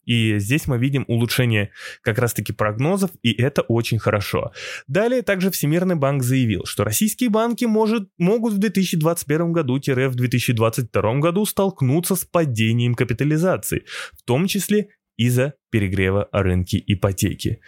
И 0.04 0.38
здесь 0.38 0.66
мы 0.66 0.78
видим 0.78 1.04
улучшение 1.08 1.70
как 2.02 2.18
раз-таки 2.18 2.52
прогнозов, 2.52 3.10
и 3.22 3.32
это 3.32 3.62
очень 3.62 3.98
хорошо. 3.98 4.52
Далее 4.88 5.22
также 5.22 5.50
Всемирный 5.50 5.94
банк 5.94 6.22
заявил, 6.22 6.64
что 6.64 6.84
российские 6.84 7.30
банки 7.30 7.64
может, 7.64 8.08
могут 8.18 8.54
в 8.54 8.58
2021 8.58 9.52
году-в 9.52 10.14
2022 10.14 11.14
году 11.20 11.44
столкнуться 11.44 12.16
с 12.16 12.24
падением 12.24 12.94
капитализации, 12.94 13.84
в 14.12 14.22
том 14.24 14.46
числе 14.46 14.88
из-за 15.20 15.52
перегрева 15.68 16.30
рынки 16.32 16.82
ипотеки. 16.86 17.60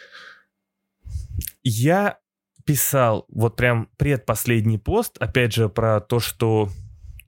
Я 1.62 2.19
писал 2.65 3.27
вот 3.29 3.57
прям 3.57 3.91
предпоследний 3.99 4.79
пост, 4.79 5.19
опять 5.19 5.53
же, 5.53 5.69
про 5.69 6.01
то, 6.01 6.19
что 6.19 6.71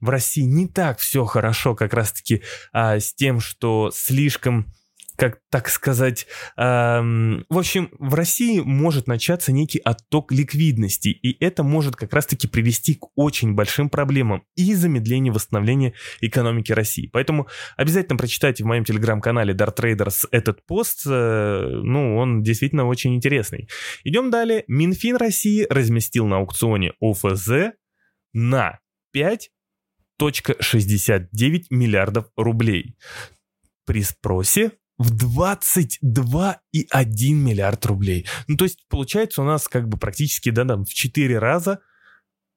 в 0.01 0.09
России 0.09 0.41
не 0.41 0.67
так 0.67 0.97
все 0.97 1.25
хорошо 1.25 1.75
как 1.75 1.93
раз-таки 1.93 2.41
а, 2.73 2.99
с 2.99 3.13
тем, 3.13 3.39
что 3.39 3.91
слишком 3.93 4.73
как 5.15 5.39
так 5.49 5.69
сказать, 5.69 6.27
эм, 6.57 7.45
в 7.49 7.57
общем, 7.57 7.89
в 7.99 8.13
России 8.13 8.59
может 8.59 9.07
начаться 9.07 9.51
некий 9.51 9.79
отток 9.79 10.31
ликвидности, 10.31 11.09
и 11.09 11.43
это 11.43 11.63
может 11.63 11.95
как 11.95 12.13
раз-таки 12.13 12.47
привести 12.47 12.95
к 12.95 13.07
очень 13.15 13.53
большим 13.53 13.89
проблемам 13.89 14.43
и 14.55 14.73
замедлению 14.73 15.33
восстановления 15.33 15.93
экономики 16.21 16.71
России. 16.71 17.09
Поэтому 17.11 17.47
обязательно 17.77 18.17
прочитайте 18.17 18.63
в 18.63 18.67
моем 18.67 18.83
телеграм-канале 18.83 19.53
Dart 19.53 19.77
Traders 19.77 20.27
этот 20.31 20.65
пост, 20.65 21.03
э, 21.07 21.69
ну, 21.83 22.17
он 22.17 22.43
действительно 22.43 22.85
очень 22.85 23.15
интересный. 23.15 23.69
Идем 24.03 24.31
далее. 24.31 24.63
Минфин 24.67 25.15
России 25.15 25.65
разместил 25.69 26.27
на 26.27 26.37
аукционе 26.37 26.93
ОФЗ 26.99 27.71
на 28.33 28.79
5.69 29.15 31.65
миллиардов 31.69 32.25
рублей 32.35 32.97
при 33.85 34.03
спросе 34.03 34.71
в 34.97 35.11
22,1 35.11 37.33
миллиард 37.33 37.85
рублей. 37.85 38.25
Ну, 38.47 38.57
то 38.57 38.65
есть, 38.65 38.85
получается, 38.89 39.41
у 39.41 39.45
нас 39.45 39.67
как 39.67 39.89
бы 39.89 39.97
практически, 39.97 40.51
да, 40.51 40.65
там, 40.65 40.85
в 40.85 40.93
4 40.93 41.39
раза 41.39 41.79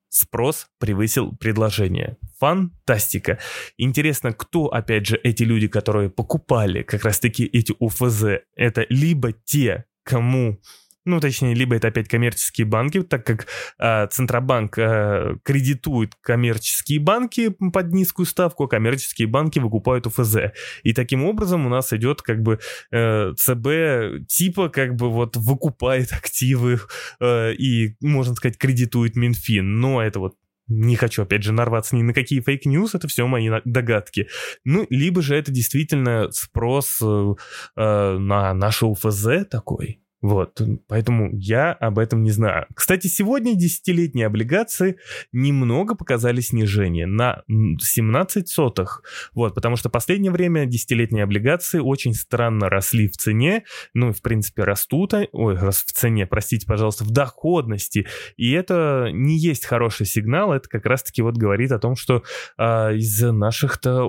спрос 0.08 0.68
превысил 0.78 1.36
предложение. 1.36 2.16
Фантастика. 2.38 3.38
Интересно, 3.76 4.32
кто, 4.32 4.66
опять 4.66 5.06
же, 5.06 5.20
эти 5.22 5.42
люди, 5.42 5.68
которые 5.68 6.10
покупали 6.10 6.82
как 6.82 7.04
раз-таки 7.04 7.44
эти 7.44 7.74
УФЗ, 7.78 8.24
это 8.54 8.86
либо 8.88 9.32
те, 9.32 9.84
кому 10.04 10.60
ну, 11.08 11.20
точнее, 11.20 11.54
либо 11.54 11.74
это 11.74 11.88
опять 11.88 12.06
коммерческие 12.06 12.66
банки, 12.66 13.02
так 13.02 13.24
как 13.24 13.46
э, 13.78 14.06
Центробанк 14.08 14.78
э, 14.78 15.36
кредитует 15.42 16.14
коммерческие 16.20 17.00
банки 17.00 17.48
под 17.72 17.92
низкую 17.92 18.26
ставку, 18.26 18.64
а 18.64 18.68
коммерческие 18.68 19.26
банки 19.26 19.58
выкупают 19.58 20.06
ОФЗ. 20.06 20.52
И 20.82 20.92
таким 20.92 21.24
образом 21.24 21.66
у 21.66 21.68
нас 21.70 21.92
идет 21.94 22.20
как 22.20 22.42
бы 22.42 22.60
э, 22.90 23.32
ЦБ 23.36 24.26
типа 24.28 24.68
как 24.68 24.96
бы 24.96 25.10
вот 25.10 25.36
выкупает 25.36 26.12
активы 26.12 26.80
э, 27.20 27.54
и, 27.54 27.96
можно 28.00 28.34
сказать, 28.34 28.58
кредитует 28.58 29.16
Минфин. 29.16 29.80
Но 29.80 30.02
это 30.02 30.20
вот 30.20 30.34
не 30.68 30.96
хочу, 30.96 31.22
опять 31.22 31.42
же, 31.42 31.52
нарваться 31.52 31.96
ни 31.96 32.02
на 32.02 32.12
какие 32.12 32.40
фейк-ньюс, 32.40 32.94
это 32.94 33.08
все 33.08 33.26
мои 33.26 33.48
догадки. 33.64 34.28
Ну, 34.64 34.86
либо 34.90 35.22
же 35.22 35.34
это 35.34 35.50
действительно 35.50 36.30
спрос 36.30 36.98
э, 37.02 37.34
э 37.76 38.18
на 38.18 38.52
наше 38.52 38.84
УФЗ 38.84 39.46
такой. 39.50 40.02
Вот, 40.20 40.60
поэтому 40.88 41.30
я 41.32 41.72
об 41.72 41.98
этом 41.98 42.22
не 42.22 42.32
знаю. 42.32 42.66
Кстати, 42.74 43.06
сегодня 43.06 43.54
десятилетние 43.54 44.26
облигации 44.26 44.96
немного 45.30 45.94
показали 45.94 46.40
снижение 46.40 47.06
на 47.06 47.42
17 47.46 48.48
сотых. 48.48 49.02
Вот, 49.32 49.54
потому 49.54 49.76
что 49.76 49.90
последнее 49.90 50.32
время 50.32 50.66
десятилетние 50.66 51.22
облигации 51.22 51.78
очень 51.78 52.14
странно 52.14 52.68
росли 52.68 53.08
в 53.08 53.16
цене, 53.16 53.64
ну, 53.94 54.12
в 54.12 54.20
принципе, 54.20 54.64
растут, 54.64 55.14
ой, 55.14 55.54
в 55.56 55.72
цене, 55.72 56.26
простите, 56.26 56.66
пожалуйста, 56.66 57.04
в 57.04 57.10
доходности. 57.10 58.06
И 58.36 58.50
это 58.50 59.10
не 59.12 59.38
есть 59.38 59.66
хороший 59.66 60.06
сигнал, 60.06 60.52
это 60.52 60.68
как 60.68 60.84
раз-таки 60.86 61.22
вот 61.22 61.36
говорит 61.36 61.70
о 61.70 61.78
том, 61.78 61.94
что 61.94 62.24
а, 62.56 62.92
из 62.92 63.22
наших-то 63.22 64.02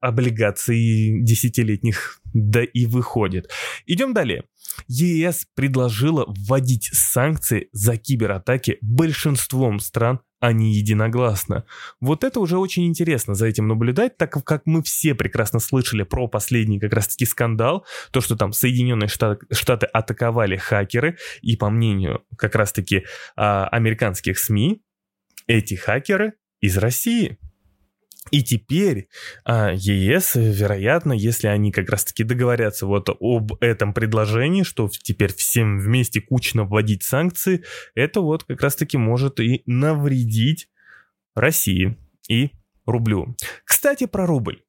облигаций 0.00 1.22
десятилетних 1.22 2.20
да 2.32 2.62
и 2.62 2.86
выходит. 2.86 3.50
Идем 3.86 4.14
далее. 4.14 4.44
ЕС 4.88 5.46
предложила 5.54 6.24
вводить 6.26 6.90
санкции 6.92 7.68
за 7.72 7.96
кибератаки 7.96 8.78
большинством 8.80 9.80
стран 9.80 10.20
а 10.40 10.52
не 10.52 10.72
единогласно. 10.72 11.64
Вот 12.00 12.24
это 12.24 12.40
уже 12.40 12.56
очень 12.56 12.86
интересно 12.86 13.34
за 13.34 13.46
этим 13.46 13.68
наблюдать, 13.68 14.16
так 14.16 14.32
как 14.32 14.62
мы 14.64 14.82
все 14.82 15.14
прекрасно 15.14 15.60
слышали 15.60 16.02
про 16.02 16.28
последний 16.28 16.80
как 16.80 16.94
раз-таки 16.94 17.26
скандал, 17.26 17.86
то, 18.10 18.22
что 18.22 18.36
там 18.36 18.52
Соединенные 18.52 19.08
Штаты, 19.08 19.86
атаковали 19.86 20.56
хакеры, 20.56 21.18
и 21.42 21.56
по 21.56 21.68
мнению 21.68 22.24
как 22.36 22.54
раз-таки 22.54 23.04
а, 23.36 23.68
американских 23.68 24.38
СМИ, 24.38 24.82
эти 25.46 25.74
хакеры 25.74 26.34
из 26.60 26.78
России. 26.78 27.38
И 28.30 28.42
теперь 28.42 29.08
а, 29.44 29.72
ЕС, 29.72 30.34
вероятно, 30.34 31.12
если 31.12 31.48
они 31.48 31.72
как 31.72 31.88
раз-таки 31.88 32.22
договорятся 32.22 32.86
вот 32.86 33.08
об 33.08 33.54
этом 33.60 33.94
предложении, 33.94 34.62
что 34.62 34.88
теперь 34.88 35.32
всем 35.32 35.80
вместе 35.80 36.20
кучно 36.20 36.64
вводить 36.64 37.02
санкции, 37.02 37.64
это 37.94 38.20
вот 38.20 38.44
как 38.44 38.60
раз-таки 38.60 38.98
может 38.98 39.40
и 39.40 39.62
навредить 39.66 40.68
России 41.34 41.96
и 42.28 42.50
рублю. 42.86 43.36
Кстати, 43.64 44.06
про 44.06 44.26
рубль. 44.26 44.62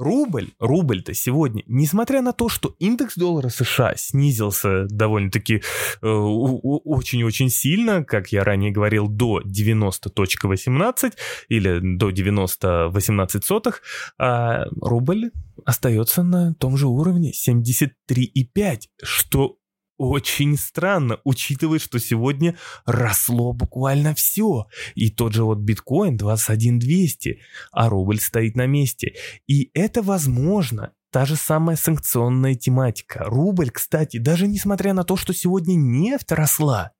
Рубль, 0.00 0.48
рубль-то 0.58 1.12
сегодня, 1.12 1.62
несмотря 1.66 2.22
на 2.22 2.32
то, 2.32 2.48
что 2.48 2.74
индекс 2.78 3.16
доллара 3.16 3.50
США 3.50 3.92
снизился 3.96 4.86
довольно-таки 4.86 5.56
э, 5.56 6.06
очень-очень 6.08 7.50
сильно, 7.50 8.02
как 8.02 8.32
я 8.32 8.42
ранее 8.42 8.70
говорил, 8.70 9.08
до 9.08 9.42
90.18 9.42 11.12
или 11.50 11.80
до 11.82 12.08
90.18 12.08 13.42
сотых, 13.44 13.82
а 14.18 14.64
рубль 14.80 15.32
остается 15.66 16.22
на 16.22 16.54
том 16.54 16.78
же 16.78 16.86
уровне 16.86 17.32
73,5, 17.32 18.78
что 19.02 19.56
очень 20.00 20.56
странно, 20.56 21.18
учитывая, 21.24 21.78
что 21.78 21.98
сегодня 21.98 22.56
росло 22.86 23.52
буквально 23.52 24.14
все. 24.14 24.66
И 24.94 25.10
тот 25.10 25.34
же 25.34 25.44
вот 25.44 25.58
биткоин 25.58 26.16
21 26.16 26.78
200, 26.78 27.38
а 27.70 27.90
рубль 27.90 28.18
стоит 28.18 28.56
на 28.56 28.64
месте. 28.66 29.16
И 29.46 29.70
это 29.74 30.00
возможно. 30.00 30.94
Та 31.10 31.26
же 31.26 31.36
самая 31.36 31.76
санкционная 31.76 32.54
тематика. 32.54 33.24
Рубль, 33.24 33.70
кстати, 33.70 34.16
даже 34.16 34.48
несмотря 34.48 34.94
на 34.94 35.04
то, 35.04 35.16
что 35.16 35.34
сегодня 35.34 35.74
нефть 35.74 36.32
росла, 36.32 36.92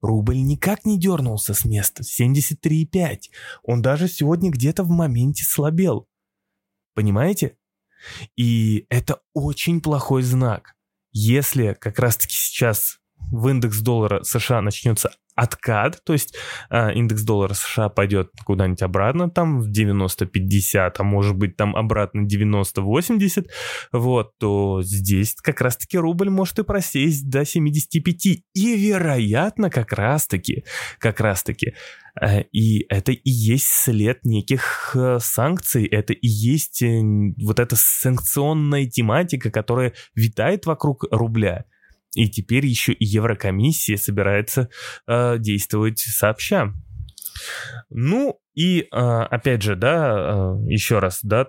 рубль 0.00 0.42
никак 0.42 0.84
не 0.84 0.98
дернулся 0.98 1.54
с 1.54 1.64
места. 1.64 2.02
73,5. 2.02 3.18
Он 3.62 3.80
даже 3.80 4.08
сегодня 4.08 4.50
где-то 4.50 4.82
в 4.82 4.88
моменте 4.90 5.44
слабел. 5.44 6.08
Понимаете? 6.94 7.58
И 8.34 8.86
это 8.88 9.20
очень 9.34 9.80
плохой 9.80 10.24
знак. 10.24 10.74
Если 11.12 11.76
как 11.80 11.98
раз-таки 11.98 12.34
сейчас 12.34 12.98
в 13.16 13.48
индекс 13.48 13.80
доллара 13.80 14.22
США 14.22 14.60
начнется 14.60 15.10
откат, 15.34 16.02
то 16.04 16.12
есть 16.12 16.36
э, 16.70 16.92
индекс 16.94 17.22
доллара 17.22 17.54
США 17.54 17.88
пойдет 17.88 18.30
куда-нибудь 18.44 18.82
обратно, 18.82 19.30
там 19.30 19.60
в 19.60 19.70
90-50, 19.70 20.92
а 20.98 21.02
может 21.02 21.36
быть 21.36 21.56
там 21.56 21.76
обратно 21.76 22.26
90-80, 22.26 23.46
вот, 23.92 24.36
то 24.38 24.82
здесь 24.82 25.34
как 25.34 25.60
раз-таки 25.60 25.98
рубль 25.98 26.30
может 26.30 26.58
и 26.58 26.64
просесть 26.64 27.28
до 27.28 27.44
75, 27.44 28.26
и 28.54 28.76
вероятно 28.76 29.70
как 29.70 29.92
раз-таки, 29.92 30.64
как 30.98 31.20
раз-таки, 31.20 31.74
э, 32.20 32.42
и 32.52 32.86
это 32.88 33.12
и 33.12 33.30
есть 33.30 33.68
след 33.68 34.24
неких 34.24 34.92
э, 34.94 35.18
санкций, 35.20 35.86
это 35.86 36.12
и 36.12 36.26
есть 36.26 36.82
э, 36.82 37.00
вот 37.42 37.60
эта 37.60 37.76
санкционная 37.76 38.86
тематика, 38.86 39.50
которая 39.50 39.94
витает 40.14 40.66
вокруг 40.66 41.04
рубля. 41.10 41.64
И 42.14 42.28
теперь 42.28 42.66
еще 42.66 42.92
и 42.92 43.04
Еврокомиссия 43.04 43.96
собирается 43.96 44.68
э, 45.06 45.38
действовать 45.38 45.98
сообща. 46.00 46.72
Ну 47.88 48.40
и 48.54 48.80
э, 48.80 48.84
опять 48.94 49.62
же, 49.62 49.76
да, 49.76 50.56
э, 50.58 50.70
еще 50.70 50.98
раз, 50.98 51.20
да, 51.22 51.46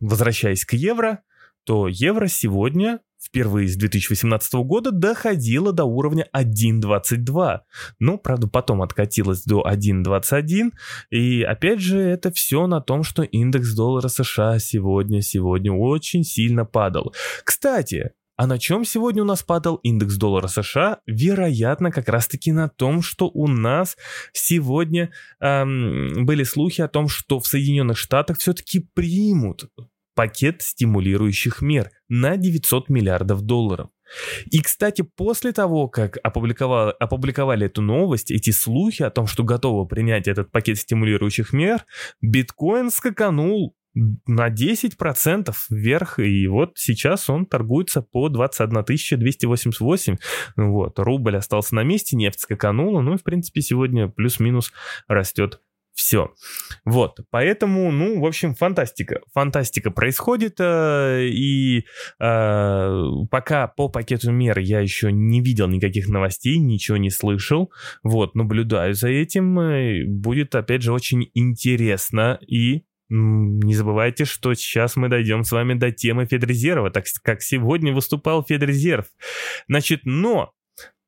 возвращаясь 0.00 0.64
к 0.64 0.72
евро, 0.72 1.20
то 1.64 1.88
евро 1.88 2.26
сегодня 2.26 3.00
впервые 3.22 3.68
с 3.68 3.76
2018 3.76 4.54
года 4.54 4.90
доходило 4.90 5.72
до 5.72 5.84
уровня 5.84 6.28
1.22. 6.34 7.60
Ну, 7.98 8.18
правда, 8.18 8.48
потом 8.48 8.82
откатилось 8.82 9.44
до 9.44 9.62
1.21. 9.68 10.72
И 11.10 11.42
опять 11.42 11.80
же, 11.80 12.00
это 12.00 12.32
все 12.32 12.66
на 12.66 12.80
том, 12.80 13.02
что 13.02 13.22
индекс 13.22 13.74
доллара 13.74 14.08
США 14.08 14.58
сегодня, 14.58 15.22
сегодня 15.22 15.72
очень 15.72 16.24
сильно 16.24 16.64
падал. 16.64 17.14
Кстати, 17.44 18.12
а 18.40 18.46
на 18.46 18.58
чем 18.58 18.86
сегодня 18.86 19.20
у 19.20 19.26
нас 19.26 19.42
падал 19.42 19.76
индекс 19.82 20.16
доллара 20.16 20.46
США? 20.46 21.00
Вероятно, 21.04 21.90
как 21.90 22.08
раз-таки 22.08 22.52
на 22.52 22.70
том, 22.70 23.02
что 23.02 23.28
у 23.28 23.46
нас 23.46 23.98
сегодня 24.32 25.12
эм, 25.40 26.24
были 26.24 26.44
слухи 26.44 26.80
о 26.80 26.88
том, 26.88 27.08
что 27.08 27.38
в 27.38 27.46
Соединенных 27.46 27.98
Штатах 27.98 28.38
все-таки 28.38 28.88
примут 28.94 29.68
пакет 30.14 30.62
стимулирующих 30.62 31.60
мер 31.60 31.90
на 32.08 32.38
900 32.38 32.88
миллиардов 32.88 33.42
долларов. 33.42 33.90
И, 34.50 34.62
кстати, 34.62 35.02
после 35.02 35.52
того, 35.52 35.88
как 35.88 36.16
опубликовали, 36.22 36.94
опубликовали 36.98 37.66
эту 37.66 37.82
новость, 37.82 38.30
эти 38.30 38.52
слухи 38.52 39.02
о 39.02 39.10
том, 39.10 39.26
что 39.26 39.44
готовы 39.44 39.86
принять 39.86 40.28
этот 40.28 40.50
пакет 40.50 40.78
стимулирующих 40.78 41.52
мер, 41.52 41.84
биткоин 42.22 42.90
скаканул 42.90 43.76
на 43.94 44.48
10% 44.48 45.54
вверх, 45.70 46.18
и 46.18 46.46
вот 46.46 46.72
сейчас 46.76 47.28
он 47.28 47.46
торгуется 47.46 48.02
по 48.02 48.28
21 48.28 49.18
288. 49.18 50.16
Вот, 50.56 50.98
рубль 50.98 51.36
остался 51.36 51.74
на 51.74 51.82
месте, 51.82 52.16
нефть 52.16 52.40
скаканула, 52.40 53.00
ну 53.00 53.14
и, 53.14 53.18
в 53.18 53.22
принципе, 53.22 53.60
сегодня 53.60 54.08
плюс-минус 54.08 54.72
растет 55.08 55.60
все. 56.00 56.32
Вот, 56.84 57.18
поэтому, 57.30 57.90
ну, 57.92 58.20
в 58.20 58.26
общем, 58.26 58.54
фантастика. 58.54 59.20
Фантастика 59.34 59.90
происходит, 59.90 60.56
э, 60.58 61.26
и 61.26 61.84
э, 62.18 63.04
пока 63.30 63.68
по 63.68 63.88
пакету 63.88 64.30
мер 64.32 64.58
я 64.60 64.80
еще 64.80 65.12
не 65.12 65.42
видел 65.42 65.68
никаких 65.68 66.08
новостей, 66.08 66.58
ничего 66.58 66.96
не 66.96 67.10
слышал. 67.10 67.70
Вот, 68.02 68.34
наблюдаю 68.34 68.94
за 68.94 69.08
этим. 69.08 69.58
Э, 69.60 70.04
будет, 70.06 70.54
опять 70.54 70.82
же, 70.82 70.92
очень 70.92 71.30
интересно 71.34 72.38
и 72.46 72.84
не 73.10 73.74
забывайте, 73.74 74.24
что 74.24 74.54
сейчас 74.54 74.96
мы 74.96 75.08
дойдем 75.08 75.42
с 75.44 75.52
вами 75.52 75.74
до 75.74 75.90
темы 75.90 76.26
Федрезерва, 76.26 76.90
так 76.90 77.04
как 77.22 77.42
сегодня 77.42 77.92
выступал 77.92 78.44
Федрезерв. 78.44 79.06
Значит, 79.68 80.02
но 80.04 80.52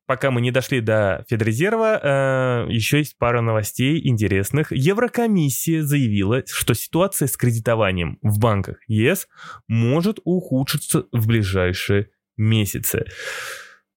пока 0.05 0.29
мы 0.29 0.41
не 0.41 0.51
дошли 0.51 0.81
до 0.81 1.25
Федрезерва, 1.29 2.65
э, 2.67 2.71
еще 2.71 2.99
есть 2.99 3.17
пара 3.17 3.41
новостей 3.41 4.05
интересных. 4.05 4.71
Еврокомиссия 4.71 5.81
заявила, 5.81 6.43
что 6.45 6.73
ситуация 6.73 7.27
с 7.27 7.37
кредитованием 7.37 8.19
в 8.21 8.37
банках 8.37 8.77
ЕС 8.87 9.27
может 9.67 10.19
ухудшиться 10.25 11.05
в 11.11 11.27
ближайшие 11.27 12.09
месяцы. 12.35 13.05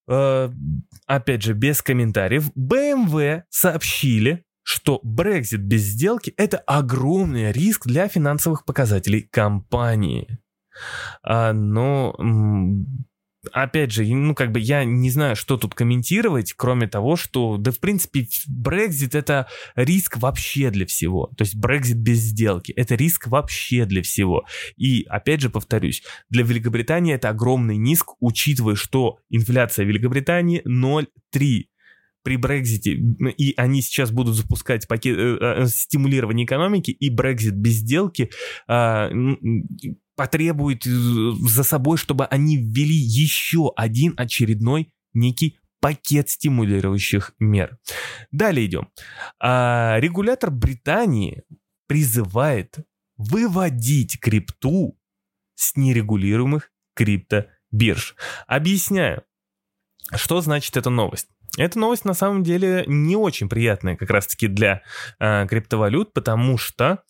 Э, 0.09 0.49
опять 1.07 1.43
же, 1.43 1.55
без 1.55 1.83
комментариев. 1.83 2.51
BMW 2.57 3.43
сообщили, 3.51 4.46
что 4.67 5.01
Brexit 5.05 5.59
без 5.59 5.83
сделки– 5.83 6.35
это 6.37 6.59
огромный 6.59 7.53
риск 7.53 7.87
для 7.87 8.09
финансовых 8.09 8.65
показателей 8.65 9.23
компании. 9.23 10.41
А, 11.23 11.53
но 11.53 12.13
опять 13.53 13.93
же, 13.93 14.05
ну, 14.05 14.35
как 14.35 14.51
бы 14.51 14.59
я 14.59 14.85
не 14.85 15.09
знаю, 15.11 15.37
что 15.37 15.57
тут 15.57 15.77
комментировать, 15.77 16.53
кроме 16.53 16.89
того, 16.89 17.15
что, 17.15 17.59
да, 17.59 17.71
в 17.71 17.79
принципе, 17.79 18.27
Brexit— 18.51 19.11
это 19.17 19.47
риск 19.77 20.17
вообще 20.17 20.71
для 20.71 20.85
всего. 20.85 21.31
То 21.37 21.45
есть 21.45 21.55
Brexit 21.55 21.95
без 21.95 22.19
сделки— 22.19 22.73
это 22.77 22.97
риск 22.97 23.29
вообще 23.29 23.85
для 23.85 24.03
всего. 24.03 24.47
И, 24.77 25.05
опять 25.05 25.43
же, 25.43 25.49
повторюсь, 25.49 26.03
для 26.29 26.43
Великобритании 26.43 27.15
это 27.15 27.29
огромный 27.29 27.79
риск, 27.79 28.15
учитывая, 28.19 28.75
что 28.75 29.19
инфляция 29.31 29.85
Великобритании 29.85 30.61
0,3 30.67 31.67
при 32.27 32.35
Брекзите, 32.35 32.91
и 33.39 33.55
они 33.57 33.83
сейчас 33.83 34.11
будут 34.11 34.35
запускать 34.35 34.89
пакет 34.89 35.17
э, 35.17 35.39
э, 35.41 35.67
стимулирования 35.69 36.45
экономики, 36.45 36.91
и 36.91 37.09
Брекзит 37.09 37.55
без 37.55 37.75
сделки 37.75 38.31
э, 38.67 39.11
потребует 40.17 40.85
э, 40.89 40.91
за 40.91 41.63
собой, 41.63 41.99
чтобы 41.99 42.25
они 42.25 42.57
ввели 42.57 42.97
еще 42.97 43.71
один 43.77 44.15
очередной 44.17 44.93
некий 45.15 45.61
пакет 45.81 46.29
стимулирующих 46.29 47.33
мер. 47.39 47.79
Далее 48.33 48.67
идем. 48.67 48.89
А, 49.39 49.99
регулятор 50.01 50.51
Британии 50.51 51.45
призывает 51.87 52.77
выводить 53.17 54.19
крипту 54.19 54.99
с 55.55 55.77
нерегулируемых 55.77 56.73
криптобирж. 56.97 58.17
Объясняю, 58.49 59.23
что 60.13 60.41
значит 60.41 60.77
эта 60.77 60.91
новость. 60.91 61.29
Эта 61.57 61.79
новость 61.79 62.05
на 62.05 62.15
самом 62.15 62.43
деле 62.43 62.85
не 62.87 63.17
очень 63.17 63.49
приятная 63.49 63.97
как 63.97 64.11
раз-таки 64.11 64.47
для 64.47 64.83
э, 65.19 65.47
криптовалют, 65.49 66.13
потому 66.13 66.59
что, 66.59 67.03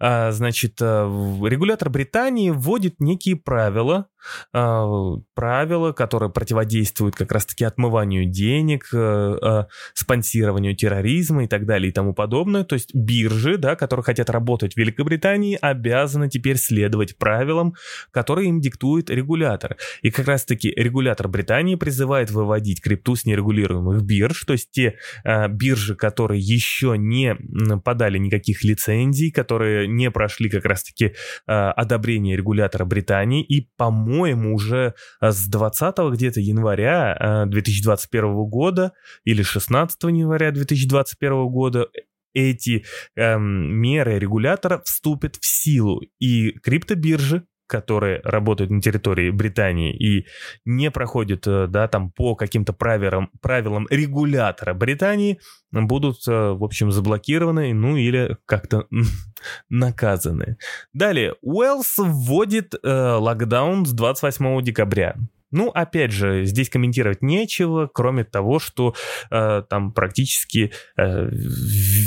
э, 0.00 0.30
значит, 0.32 0.80
э, 0.80 0.84
регулятор 0.84 1.90
Британии 1.90 2.50
вводит 2.50 3.00
некие 3.00 3.36
правила, 3.36 4.08
э, 4.52 4.86
правила, 5.34 5.92
которые 5.92 6.30
противодействуют 6.30 7.16
как 7.16 7.32
раз-таки 7.32 7.64
отмыванию 7.64 8.26
денег, 8.26 8.88
э, 8.92 9.38
э, 9.42 9.64
спонсированию 9.94 10.76
терроризма 10.76 11.44
и 11.44 11.46
так 11.46 11.66
далее 11.66 11.90
и 11.90 11.92
тому 11.92 12.14
подобное. 12.14 12.64
То 12.64 12.74
есть 12.74 12.94
биржи, 12.94 13.56
да, 13.56 13.76
которые 13.76 14.04
хотят 14.04 14.30
работать 14.30 14.74
в 14.74 14.76
Великобритании, 14.76 15.58
обязаны 15.60 16.28
теперь 16.28 16.56
следовать 16.56 17.16
правилам, 17.16 17.74
которые 18.10 18.48
им 18.48 18.60
диктует 18.60 19.10
регулятор. 19.10 19.76
И 20.02 20.10
как 20.10 20.26
раз-таки 20.26 20.70
регулятор 20.76 21.28
Британии 21.28 21.74
призывает 21.74 22.30
выводить 22.30 22.82
крипту 22.82 23.16
с 23.16 23.24
нерегулируемых 23.24 23.93
новых 23.94 24.04
бирж, 24.04 24.44
то 24.44 24.52
есть 24.52 24.70
те 24.70 24.98
э, 25.24 25.48
биржи, 25.48 25.94
которые 25.94 26.40
еще 26.40 26.96
не 26.98 27.36
подали 27.84 28.18
никаких 28.18 28.64
лицензий, 28.64 29.30
которые 29.30 29.88
не 29.88 30.10
прошли 30.10 30.48
как 30.48 30.64
раз-таки 30.64 31.06
э, 31.06 31.12
одобрение 31.46 32.36
регулятора 32.36 32.84
Британии, 32.84 33.44
и, 33.44 33.68
по-моему, 33.76 34.54
уже 34.54 34.94
с 35.20 35.48
20 35.48 35.96
где-то 36.12 36.40
января 36.40 37.44
э, 37.46 37.50
2021 37.50 38.34
года 38.46 38.92
или 39.24 39.42
16 39.42 40.02
января 40.04 40.50
2021 40.50 41.46
года 41.48 41.88
эти 42.34 42.84
эм, 43.14 43.72
меры 43.76 44.18
регулятора 44.18 44.82
вступят 44.84 45.36
в 45.36 45.46
силу, 45.46 46.02
и 46.18 46.50
криптобиржи 46.50 47.46
которые 47.74 48.20
работают 48.22 48.70
на 48.70 48.80
территории 48.80 49.30
Британии 49.30 49.92
и 49.92 50.26
не 50.64 50.92
проходят, 50.92 51.44
э, 51.48 51.66
да, 51.66 51.88
там 51.88 52.12
по 52.12 52.36
каким-то 52.36 52.72
правилам, 52.72 53.30
правилам 53.42 53.88
регулятора 53.90 54.74
Британии, 54.74 55.40
будут, 55.72 56.18
э, 56.28 56.30
в 56.30 56.62
общем, 56.62 56.92
заблокированы, 56.92 57.74
ну 57.74 57.96
или 57.96 58.36
как-то 58.46 58.86
наказаны. 59.68 60.56
Далее, 60.92 61.34
Уэллс 61.42 61.98
вводит 61.98 62.76
э, 62.80 62.88
локдаун 62.88 63.86
с 63.86 63.92
28 63.92 64.62
декабря. 64.62 65.16
Ну, 65.50 65.70
опять 65.70 66.12
же, 66.12 66.44
здесь 66.44 66.68
комментировать 66.68 67.22
нечего, 67.22 67.90
кроме 67.92 68.22
того, 68.22 68.60
что 68.60 68.94
э, 69.32 69.62
там 69.68 69.92
практически 69.92 70.72
э, 70.96 71.28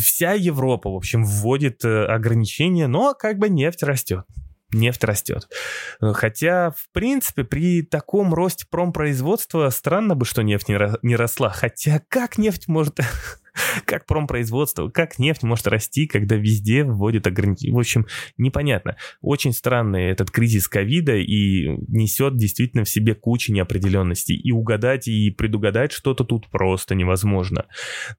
вся 0.02 0.32
Европа, 0.32 0.90
в 0.90 0.96
общем, 0.96 1.26
вводит 1.26 1.84
э, 1.84 2.06
ограничения, 2.06 2.88
но 2.88 3.14
как 3.14 3.38
бы 3.38 3.50
нефть 3.50 3.84
растет 3.84 4.24
нефть 4.72 5.04
растет. 5.04 5.48
Хотя, 6.00 6.72
в 6.72 6.88
принципе, 6.92 7.44
при 7.44 7.82
таком 7.82 8.34
росте 8.34 8.66
промпроизводства 8.70 9.70
странно 9.70 10.16
бы, 10.16 10.26
что 10.26 10.42
нефть 10.42 10.68
не, 10.70 11.16
росла. 11.16 11.50
Хотя 11.50 12.02
как 12.10 12.38
нефть 12.38 12.68
может 12.68 13.00
как 13.86 14.06
промпроизводство, 14.06 14.90
как 14.90 15.20
нефть 15.20 15.44
может 15.44 15.68
расти, 15.68 16.08
когда 16.08 16.36
везде 16.36 16.84
вводят 16.84 17.28
ограничения. 17.28 17.74
В 17.74 17.80
общем, 17.80 18.06
непонятно. 18.38 18.98
Очень 19.22 19.54
странный 19.54 20.06
этот 20.12 20.32
кризис 20.32 20.68
ковида 20.68 21.16
и 21.16 21.68
несет 21.88 22.38
действительно 22.38 22.84
в 22.84 22.90
себе 22.90 23.16
кучу 23.16 23.54
неопределенностей. 23.54 24.36
И 24.36 24.52
угадать, 24.52 25.08
и 25.08 25.32
предугадать 25.32 25.92
что-то 25.92 26.24
тут 26.24 26.50
просто 26.50 26.96
невозможно. 26.96 27.66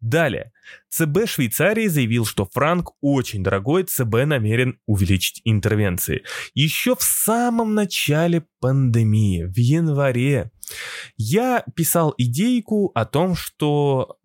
Далее. 0.01 0.53
ЦБ 0.91 1.27
Швейцарии 1.27 1.87
заявил, 1.87 2.25
что 2.25 2.47
франк 2.47 2.93
очень 3.01 3.43
дорогой, 3.43 3.85
ЦБ 3.85 4.27
намерен 4.27 4.79
увеличить 4.87 5.41
интервенции. 5.45 6.23
Еще 6.55 6.95
в 6.95 7.03
самом 7.03 7.75
начале 7.75 8.45
пандемии, 8.61 9.45
в 9.45 9.57
январе, 9.57 10.51
я 11.17 11.65
писал 11.75 12.15
идейку 12.17 12.91
о 12.95 13.05
том, 13.05 13.35
что 13.35 14.19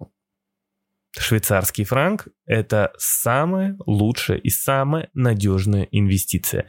швейцарский 1.18 1.84
франк– 1.84 2.28
это 2.46 2.92
самая 2.98 3.78
лучшая 3.86 4.38
и 4.38 4.50
самая 4.50 5.10
надежная 5.14 5.88
инвестиция. 5.92 6.68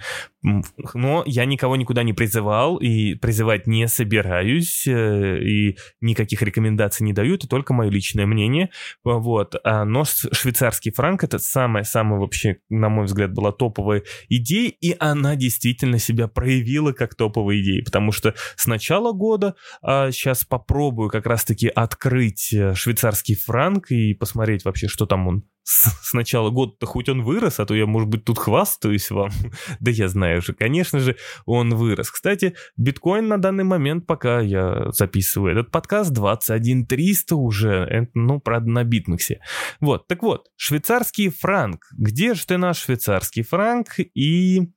Но 0.93 1.22
я 1.27 1.47
никого 1.47 1.77
никуда 1.77 2.03
не 2.03 2.12
призывал 2.12 2.77
и 2.77 3.14
призывать 3.14 3.66
не 3.66 3.89
собираюсь, 3.89 4.87
э, 4.87 5.39
и 5.43 5.79
никаких 6.03 6.43
рекомендаций 6.43 7.05
не 7.05 7.14
даю, 7.14 7.37
это 7.37 7.49
только 7.49 7.72
мое 7.72 7.89
личное 7.91 8.27
мнение. 8.27 8.70
Вот. 9.05 9.57
А, 9.64 9.85
но 9.85 10.05
швейцарский 10.05 10.93
франк– 10.93 11.25
это 11.25 11.39
самая-самая 11.39 12.20
вообще, 12.20 12.59
на 12.68 12.91
мой 12.91 13.07
взгляд, 13.07 13.33
была 13.33 13.53
топовая 13.53 14.03
идея, 14.29 14.70
и 14.81 14.95
она 14.99 15.35
действительно 15.35 15.99
себя 15.99 16.29
проявила 16.29 16.93
как 16.93 17.14
топовая 17.14 17.61
идея, 17.61 17.83
потому 17.83 18.12
что 18.12 18.35
с 18.57 18.66
начала 18.66 19.12
года, 19.12 19.55
а 19.83 20.11
сейчас 20.11 20.45
попробую 20.45 21.09
как 21.09 21.25
раз-таки 21.27 21.68
открыть 21.68 22.53
э, 22.53 22.75
швейцарский 22.75 23.35
франк 23.35 23.91
и 23.91 24.12
посмотреть 24.12 24.66
вообще, 24.66 24.89
что 24.89 25.07
там 25.07 25.27
он 25.27 25.45
с, 25.65 26.12
начала 26.12 26.51
года-то 26.51 26.87
хоть 26.87 27.09
он 27.09 27.23
вырос, 27.23 27.59
а 27.59 27.67
то 27.67 27.75
я, 27.75 27.87
может 27.87 28.09
быть, 28.09 28.25
тут 28.25 28.39
хвастаюсь 28.39 29.11
вам. 29.11 29.31
да 29.81 29.91
я 29.91 30.09
знаю 30.09 30.43
же, 30.43 30.53
конечно 30.53 31.01
же, 31.01 31.17
он 31.47 31.75
вырос. 31.75 32.11
Кстати, 32.11 32.55
биткоин 32.77 33.27
на 33.27 33.39
данный 33.39 33.65
момент, 33.65 34.07
пока 34.07 34.41
я 34.41 34.93
записываю 34.93 35.53
этот 35.53 35.71
подкаст, 35.71 36.12
21 36.12 36.87
300 36.87 37.37
уже, 37.37 38.09
ну, 38.15 38.41
правда, 38.41 38.71
на 38.71 38.85
битмаксе. 38.85 39.41
Вот, 39.81 40.07
так 40.07 40.23
вот, 40.23 40.49
швейцарский 40.57 41.31
франк. 41.31 41.87
Где 41.97 42.35
же 42.35 42.47
ты 42.47 42.59
наш 42.59 42.79
швейцарский 42.79 43.43
франк? 43.43 43.99
И... 44.15 44.71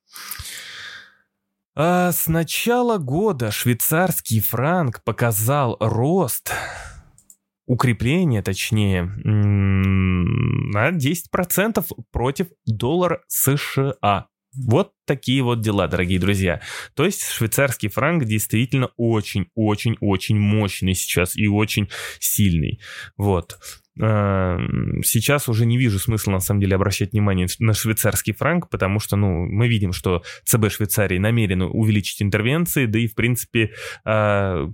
А 1.80 2.10
с 2.10 2.26
начала 2.26 2.98
года 2.98 3.52
швейцарский 3.52 4.40
франк 4.40 5.04
показал 5.04 5.76
рост 5.78 6.52
укрепление, 7.68 8.42
точнее, 8.42 9.02
на 9.24 10.90
10% 10.90 11.84
против 12.10 12.48
доллара 12.66 13.20
США. 13.28 14.26
Вот 14.56 14.92
такие 15.06 15.42
вот 15.42 15.60
дела, 15.60 15.86
дорогие 15.86 16.18
друзья. 16.18 16.62
То 16.94 17.04
есть 17.04 17.22
швейцарский 17.28 17.90
франк 17.90 18.24
действительно 18.24 18.88
очень-очень-очень 18.96 20.38
мощный 20.38 20.94
сейчас 20.94 21.36
и 21.36 21.46
очень 21.46 21.90
сильный. 22.18 22.80
Вот. 23.18 23.58
Эм, 24.00 25.02
сейчас 25.04 25.50
уже 25.50 25.66
не 25.66 25.76
вижу 25.76 25.98
смысла, 25.98 26.32
на 26.32 26.40
самом 26.40 26.60
деле, 26.60 26.76
обращать 26.76 27.12
внимание 27.12 27.46
на 27.58 27.74
швейцарский 27.74 28.32
франк, 28.32 28.70
потому 28.70 29.00
что, 29.00 29.16
ну, 29.16 29.44
мы 29.44 29.68
видим, 29.68 29.92
что 29.92 30.22
ЦБ 30.44 30.70
Швейцарии 30.70 31.18
намерен 31.18 31.62
увеличить 31.62 32.22
интервенции, 32.22 32.86
да 32.86 32.98
и, 32.98 33.06
в 33.06 33.14
принципе, 33.14 33.72
э, 34.06 34.68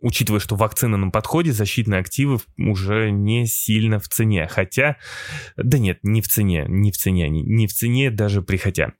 учитывая, 0.00 0.40
что 0.40 0.56
вакцина 0.56 0.96
на 0.96 1.10
подходе, 1.10 1.52
защитные 1.52 2.00
активы 2.00 2.40
уже 2.56 3.10
не 3.10 3.46
сильно 3.46 4.00
в 4.00 4.08
цене. 4.08 4.48
Хотя, 4.48 4.96
да 5.56 5.78
нет, 5.78 6.00
не 6.02 6.20
в 6.20 6.28
цене, 6.28 6.64
не 6.68 6.90
в 6.90 6.96
цене 6.96 7.26
они, 7.26 7.42
не 7.42 7.66
в 7.66 7.72
цене 7.72 8.10
даже 8.10 8.42
при 8.42 8.56
хотя. 8.56 8.94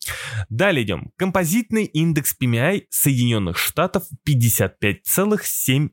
Далее 0.48 0.84
идем. 0.84 1.10
Композитный 1.16 1.84
индекс 1.84 2.36
PMI 2.40 2.84
Соединенных 2.90 3.58
Штатов 3.58 4.04
55,7. 4.28 5.90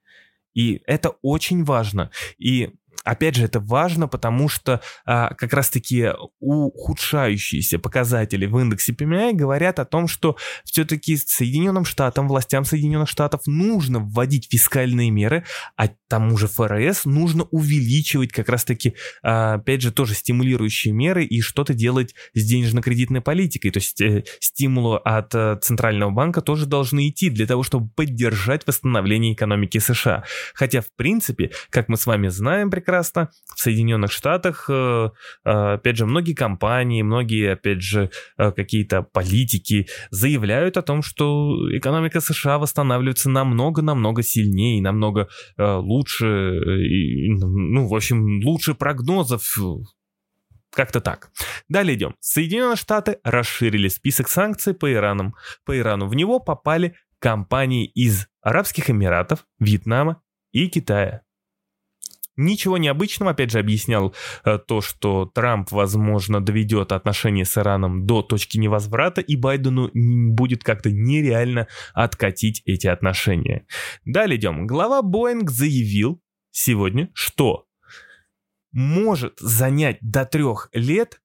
И 0.54 0.82
это 0.86 1.16
очень 1.22 1.64
важно. 1.64 2.12
И 2.38 2.74
Опять 3.04 3.36
же, 3.36 3.46
это 3.46 3.60
важно, 3.60 4.08
потому 4.08 4.50
что 4.50 4.82
а, 5.06 5.34
как 5.34 5.54
раз-таки 5.54 6.10
ухудшающиеся 6.40 7.80
показатели 7.80 8.46
в 8.46 8.58
индексе 8.60 8.94
PMI 8.94 9.34
говорят 9.34 9.80
о 9.80 9.86
том, 9.86 10.08
что 10.08 10.38
все-таки 10.64 11.18
Соединенным 11.18 11.86
Штатам, 11.86 12.28
властям 12.28 12.66
Соединенных 12.66 13.10
Штатов 13.10 13.42
нужно 13.46 14.00
вводить 14.00 14.48
фискальные 14.52 15.10
меры, 15.10 15.44
а 15.76 15.90
тому 16.12 16.38
же 16.38 16.48
ФРС 16.48 17.06
нужно 17.06 17.46
увеличивать 17.52 18.34
как 18.34 18.50
раз-таки, 18.50 18.96
а, 19.24 19.54
опять 19.54 19.82
же, 19.82 19.94
тоже 19.94 20.14
стимулирующие 20.14 20.94
меры 20.94 21.24
и 21.24 21.40
что-то 21.40 21.74
делать 21.74 22.14
с 22.34 22.44
денежно-кредитной 22.44 23.22
политикой. 23.22 23.72
То 23.72 23.78
есть 23.78 24.02
э, 24.02 24.26
стимулы 24.42 24.98
от 24.98 25.34
э, 25.34 25.58
Центрального 25.62 26.12
банка 26.12 26.42
тоже 26.42 26.66
должны 26.66 27.08
идти 27.08 27.30
для 27.30 27.48
того, 27.48 27.64
чтобы 27.64 27.90
поддержать 27.96 28.68
восстановление 28.68 29.34
экономики 29.34 29.78
США. 29.78 30.26
Хотя, 30.54 30.82
в 30.82 30.94
принципе, 30.98 31.52
как 31.70 31.88
мы 31.88 31.96
с 31.96 32.06
вами 32.06 32.28
знаем 32.28 32.70
прекрасно, 32.70 32.91
прекрасно. 32.92 33.30
В 33.56 33.60
Соединенных 33.60 34.12
Штатах, 34.12 34.66
э, 34.70 35.10
э, 35.46 35.50
опять 35.50 35.98
же, 35.98 36.06
многие 36.06 36.34
компании, 36.34 37.04
многие, 37.04 37.54
опять 37.54 37.82
же, 37.82 38.10
э, 38.38 38.52
какие-то 38.52 39.02
политики 39.02 39.88
заявляют 40.10 40.78
о 40.78 40.82
том, 40.82 41.02
что 41.02 41.56
экономика 41.78 42.20
США 42.20 42.58
восстанавливается 42.58 43.30
намного-намного 43.30 44.24
сильнее, 44.24 44.82
намного 44.82 45.28
лучше, 45.58 46.26
ну, 46.26 47.88
в 47.88 47.96
общем, 47.96 48.42
лучше 48.44 48.74
прогнозов 48.74 49.58
как-то 50.72 51.02
так. 51.02 51.32
Далее 51.70 51.96
идем. 51.96 52.16
Соединенные 52.20 52.76
Штаты 52.76 53.20
расширили 53.24 53.90
список 53.90 54.30
санкций 54.30 54.74
по 54.74 54.92
Ирану. 54.92 55.34
По 55.66 55.78
Ирану 55.78 56.08
в 56.08 56.16
него 56.16 56.40
попали 56.40 56.96
компании 57.20 57.86
из 57.86 58.28
Арабских 58.42 58.90
Эмиратов, 58.90 59.46
Вьетнама 59.60 60.22
и 60.52 60.68
Китая. 60.68 61.22
Ничего 62.38 62.78
необычного, 62.78 63.32
опять 63.32 63.52
же, 63.52 63.60
объяснял 63.60 64.16
э, 64.46 64.58
то, 64.58 64.82
что 64.82 65.26
Трамп, 65.26 65.72
возможно, 65.72 66.44
доведет 66.44 66.92
отношения 66.92 67.46
с 67.46 67.58
Ираном 67.58 68.06
до 68.06 68.22
точки 68.22 68.58
невозврата, 68.58 69.22
и 69.22 69.36
Байдену 69.36 69.92
будет 69.94 70.64
как-то 70.64 70.92
нереально 70.92 71.68
откатить 71.94 72.62
эти 72.66 72.88
отношения. 72.88 73.66
Далее 74.06 74.38
идем. 74.38 74.66
Глава 74.66 75.02
Боинг 75.02 75.50
заявил 75.52 76.22
сегодня, 76.52 77.10
что 77.14 77.66
может 78.72 79.38
занять 79.40 79.98
до 80.02 80.26
трех 80.26 80.70
лет 80.74 81.22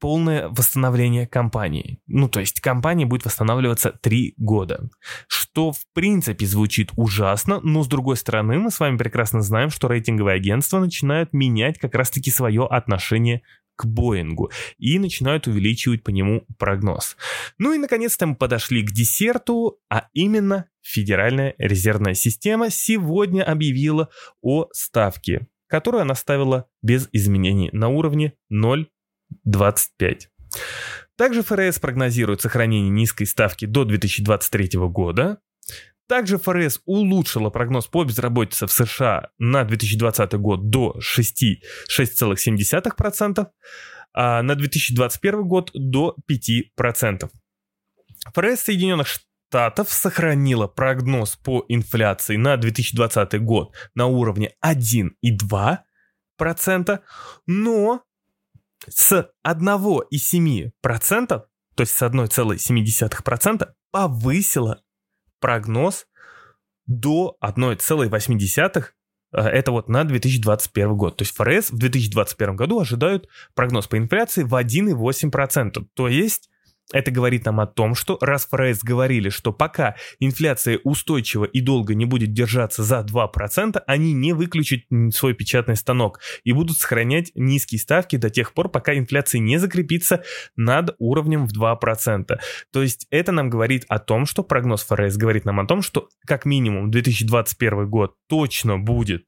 полное 0.00 0.48
восстановление 0.48 1.26
компании. 1.26 2.00
Ну, 2.06 2.28
то 2.28 2.40
есть 2.40 2.60
компания 2.60 3.06
будет 3.06 3.24
восстанавливаться 3.24 3.92
три 3.92 4.34
года. 4.38 4.88
Что, 5.28 5.72
в 5.72 5.80
принципе, 5.92 6.46
звучит 6.46 6.90
ужасно, 6.96 7.60
но, 7.60 7.84
с 7.84 7.86
другой 7.86 8.16
стороны, 8.16 8.58
мы 8.58 8.70
с 8.70 8.80
вами 8.80 8.96
прекрасно 8.96 9.42
знаем, 9.42 9.70
что 9.70 9.88
рейтинговые 9.88 10.36
агентства 10.36 10.78
начинают 10.78 11.32
менять 11.32 11.78
как 11.78 11.94
раз-таки 11.94 12.30
свое 12.30 12.66
отношение 12.66 13.42
к 13.76 13.86
Боингу 13.86 14.50
и 14.78 14.98
начинают 14.98 15.46
увеличивать 15.46 16.02
по 16.02 16.10
нему 16.10 16.44
прогноз. 16.58 17.16
Ну 17.56 17.72
и 17.72 17.78
наконец-то 17.78 18.26
мы 18.26 18.34
подошли 18.34 18.82
к 18.82 18.90
десерту, 18.90 19.78
а 19.88 20.08
именно 20.12 20.66
Федеральная 20.82 21.54
резервная 21.56 22.14
система 22.14 22.68
сегодня 22.70 23.42
объявила 23.42 24.10
о 24.42 24.66
ставке, 24.72 25.46
которую 25.66 26.02
она 26.02 26.14
ставила 26.14 26.68
без 26.82 27.08
изменений 27.12 27.70
на 27.72 27.88
уровне 27.88 28.34
0 28.50 28.86
25. 29.44 30.28
Также 31.16 31.42
ФРС 31.42 31.78
прогнозирует 31.78 32.40
сохранение 32.40 32.88
низкой 32.90 33.24
ставки 33.24 33.66
до 33.66 33.84
2023 33.84 34.70
года. 34.88 35.38
Также 36.08 36.38
ФРС 36.38 36.80
улучшила 36.86 37.50
прогноз 37.50 37.86
по 37.86 38.02
безработице 38.04 38.66
в 38.66 38.72
США 38.72 39.28
на 39.38 39.64
2020 39.64 40.32
год 40.34 40.70
до 40.70 40.96
6,7%, 40.98 43.46
а 44.12 44.42
на 44.42 44.54
2021 44.56 45.46
год 45.46 45.70
до 45.74 46.16
5%. 46.28 47.30
ФРС 48.34 48.60
Соединенных 48.60 49.06
Штатов 49.06 49.92
сохранила 49.92 50.66
прогноз 50.66 51.36
по 51.36 51.64
инфляции 51.68 52.34
на 52.36 52.56
2020 52.56 53.40
год 53.42 53.72
на 53.94 54.06
уровне 54.06 54.54
1,2%, 54.64 57.00
но 57.46 58.02
с 58.88 59.30
1,7%, 59.46 61.26
то 61.26 61.46
есть 61.78 61.92
с 61.92 62.02
1,7% 62.02 63.68
повысила 63.90 64.82
прогноз 65.40 66.06
до 66.86 67.36
1,8%, 67.42 68.84
э, 69.32 69.40
это 69.40 69.72
вот 69.72 69.88
на 69.88 70.04
2021 70.04 70.96
год. 70.96 71.16
То 71.16 71.22
есть 71.22 71.34
ФРС 71.36 71.70
в 71.70 71.78
2021 71.78 72.56
году 72.56 72.80
ожидают 72.80 73.28
прогноз 73.54 73.86
по 73.86 73.96
инфляции 73.96 74.42
в 74.42 74.54
1,8%. 74.54 75.86
То 75.94 76.08
есть 76.08 76.50
это 76.92 77.10
говорит 77.10 77.44
нам 77.44 77.60
о 77.60 77.66
том, 77.66 77.94
что 77.94 78.18
раз 78.20 78.46
ФРС 78.46 78.82
говорили, 78.82 79.28
что 79.28 79.52
пока 79.52 79.96
инфляция 80.18 80.78
устойчива 80.82 81.44
и 81.44 81.60
долго 81.60 81.94
не 81.94 82.04
будет 82.04 82.32
держаться 82.32 82.82
за 82.82 83.00
2%, 83.00 83.82
они 83.86 84.12
не 84.12 84.32
выключат 84.32 84.80
свой 85.12 85.34
печатный 85.34 85.76
станок 85.76 86.20
и 86.44 86.52
будут 86.52 86.78
сохранять 86.78 87.32
низкие 87.34 87.78
ставки 87.78 88.16
до 88.16 88.30
тех 88.30 88.52
пор, 88.54 88.68
пока 88.68 88.96
инфляция 88.96 89.40
не 89.40 89.58
закрепится 89.58 90.22
над 90.56 90.94
уровнем 90.98 91.46
в 91.46 91.52
2%. 91.52 92.38
То 92.72 92.82
есть 92.82 93.06
это 93.10 93.32
нам 93.32 93.50
говорит 93.50 93.84
о 93.88 93.98
том, 93.98 94.26
что 94.26 94.42
прогноз 94.42 94.82
ФРС 94.84 95.16
говорит 95.16 95.44
нам 95.44 95.60
о 95.60 95.66
том, 95.66 95.82
что 95.82 96.08
как 96.26 96.44
минимум 96.44 96.90
2021 96.90 97.88
год 97.88 98.14
точно 98.28 98.78
будет 98.78 99.26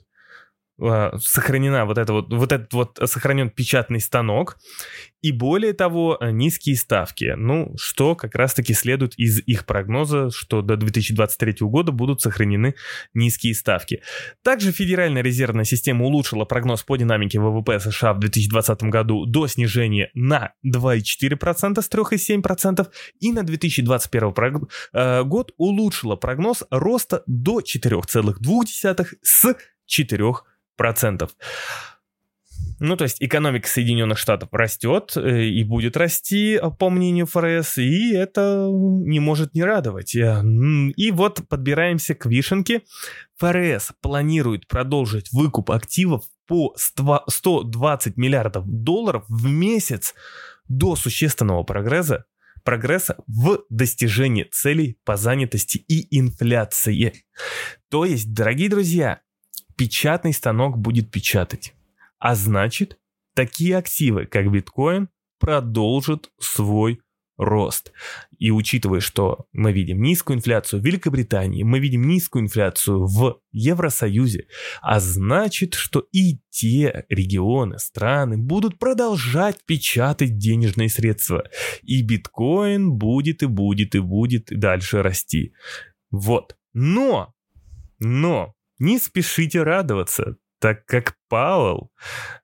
сохранена 0.78 1.84
вот 1.84 1.98
это 1.98 2.12
вот, 2.12 2.32
вот 2.32 2.52
этот 2.52 2.72
вот 2.72 2.98
сохранен 3.04 3.50
печатный 3.50 4.00
станок, 4.00 4.58
и 5.22 5.30
более 5.30 5.72
того, 5.72 6.18
низкие 6.20 6.76
ставки. 6.76 7.34
Ну, 7.36 7.72
что 7.76 8.16
как 8.16 8.34
раз-таки 8.34 8.74
следует 8.74 9.14
из 9.16 9.38
их 9.46 9.66
прогноза, 9.66 10.30
что 10.30 10.62
до 10.62 10.76
2023 10.76 11.58
года 11.60 11.92
будут 11.92 12.20
сохранены 12.20 12.74
низкие 13.14 13.54
ставки. 13.54 14.02
Также 14.42 14.72
Федеральная 14.72 15.22
резервная 15.22 15.64
система 15.64 16.04
улучшила 16.04 16.44
прогноз 16.44 16.82
по 16.82 16.96
динамике 16.96 17.38
ВВП 17.38 17.78
США 17.78 18.14
в 18.14 18.18
2020 18.18 18.82
году 18.84 19.24
до 19.26 19.46
снижения 19.46 20.10
на 20.14 20.54
2,4% 20.66 21.80
с 21.80 21.88
3,7% 21.88 22.88
и 23.20 23.32
на 23.32 23.44
2021 23.44 24.32
прог... 24.32 24.70
э, 24.92 25.22
год 25.22 25.52
улучшила 25.56 26.16
прогноз 26.16 26.64
роста 26.70 27.22
до 27.26 27.60
4,2 27.60 29.06
с 29.22 29.56
4% 29.88 30.34
процентов. 30.76 31.30
Ну, 32.84 32.96
то 32.96 33.04
есть 33.04 33.18
экономика 33.20 33.68
Соединенных 33.68 34.18
Штатов 34.18 34.48
растет 34.52 35.12
э, 35.16 35.44
и 35.44 35.62
будет 35.62 35.96
расти, 35.96 36.60
по 36.80 36.90
мнению 36.90 37.26
ФРС, 37.26 37.78
и 37.78 38.12
это 38.12 38.68
не 38.72 39.20
может 39.20 39.54
не 39.54 39.62
радовать. 39.62 40.16
Э, 40.16 40.42
и 40.96 41.10
вот 41.12 41.46
подбираемся 41.48 42.16
к 42.16 42.26
вишенке. 42.26 42.82
ФРС 43.38 43.92
планирует 44.00 44.66
продолжить 44.66 45.32
выкуп 45.32 45.70
активов 45.70 46.24
по 46.46 46.74
120 46.76 48.16
миллиардов 48.16 48.64
долларов 48.66 49.24
в 49.28 49.46
месяц 49.46 50.14
до 50.68 50.96
существенного 50.96 51.62
прогресса 51.62 52.24
прогресса 52.64 53.16
в 53.26 53.64
достижении 53.68 54.44
целей 54.44 54.98
по 55.04 55.16
занятости 55.16 55.78
и 55.78 56.18
инфляции. 56.18 57.24
То 57.90 58.04
есть, 58.04 58.32
дорогие 58.32 58.68
друзья, 58.68 59.20
печатный 59.82 60.32
станок 60.32 60.78
будет 60.78 61.10
печатать. 61.10 61.74
А 62.20 62.36
значит, 62.36 63.00
такие 63.34 63.76
активы, 63.76 64.26
как 64.26 64.48
биткоин, 64.48 65.08
продолжат 65.40 66.30
свой 66.38 67.00
рост. 67.36 67.90
И 68.38 68.52
учитывая, 68.52 69.00
что 69.00 69.46
мы 69.52 69.72
видим 69.72 70.00
низкую 70.00 70.36
инфляцию 70.36 70.80
в 70.80 70.86
Великобритании, 70.86 71.64
мы 71.64 71.80
видим 71.80 72.06
низкую 72.06 72.44
инфляцию 72.44 73.06
в 73.06 73.40
Евросоюзе, 73.50 74.46
а 74.82 75.00
значит, 75.00 75.74
что 75.74 76.06
и 76.12 76.38
те 76.48 77.04
регионы, 77.08 77.80
страны 77.80 78.38
будут 78.38 78.78
продолжать 78.78 79.64
печатать 79.66 80.38
денежные 80.38 80.90
средства. 80.90 81.42
И 81.82 82.02
биткоин 82.02 82.92
будет 82.92 83.42
и 83.42 83.46
будет 83.46 83.96
и 83.96 83.98
будет 83.98 84.44
дальше 84.48 85.02
расти. 85.02 85.54
Вот. 86.12 86.54
Но, 86.72 87.34
но 87.98 88.54
не 88.78 88.98
спешите 88.98 89.62
радоваться, 89.62 90.36
так 90.58 90.86
как 90.86 91.16
Пауэлл, 91.28 91.90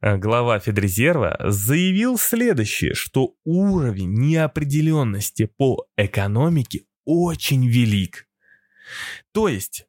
э, 0.00 0.16
глава 0.16 0.58
Федрезерва, 0.58 1.36
заявил 1.44 2.18
следующее, 2.18 2.94
что 2.94 3.34
уровень 3.44 4.12
неопределенности 4.12 5.44
по 5.56 5.86
экономике 5.96 6.84
очень 7.04 7.68
велик. 7.68 8.26
То 9.32 9.46
есть, 9.48 9.86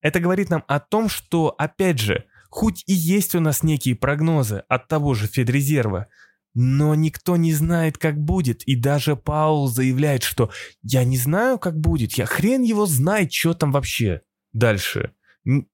это 0.00 0.20
говорит 0.20 0.48
нам 0.48 0.64
о 0.68 0.78
том, 0.78 1.08
что, 1.08 1.54
опять 1.58 1.98
же, 1.98 2.24
хоть 2.50 2.84
и 2.86 2.92
есть 2.92 3.34
у 3.34 3.40
нас 3.40 3.62
некие 3.62 3.96
прогнозы 3.96 4.62
от 4.68 4.86
того 4.86 5.14
же 5.14 5.26
Федрезерва, 5.26 6.06
но 6.54 6.94
никто 6.94 7.36
не 7.36 7.52
знает, 7.52 7.98
как 7.98 8.18
будет, 8.18 8.62
и 8.64 8.76
даже 8.76 9.16
Паул 9.16 9.68
заявляет, 9.68 10.22
что 10.22 10.50
«я 10.82 11.02
не 11.04 11.16
знаю, 11.16 11.58
как 11.58 11.80
будет, 11.80 12.12
я 12.14 12.26
хрен 12.26 12.62
его 12.62 12.86
знает, 12.86 13.32
что 13.32 13.54
там 13.54 13.72
вообще 13.72 14.20
дальше». 14.52 15.14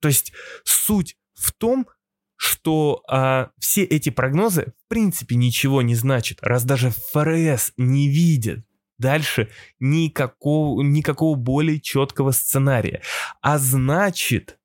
То 0.01 0.09
есть 0.09 0.33
суть 0.65 1.17
в 1.35 1.53
том, 1.53 1.87
что 2.37 3.03
а, 3.09 3.51
все 3.59 3.83
эти 3.83 4.11
прогнозы 4.11 4.73
в 4.85 4.89
принципе 4.89 5.35
ничего 5.35 5.83
не 5.83 5.95
значат, 5.95 6.39
раз 6.41 6.65
даже 6.65 6.91
ФРС 6.91 7.73
не 7.77 8.09
видит 8.09 8.65
дальше 8.99 9.49
никакого, 9.81 10.83
никакого 10.83 11.37
более 11.37 11.81
четкого 11.81 12.33
сценария. 12.33 13.03
А 13.41 13.59
значит, 13.59 14.59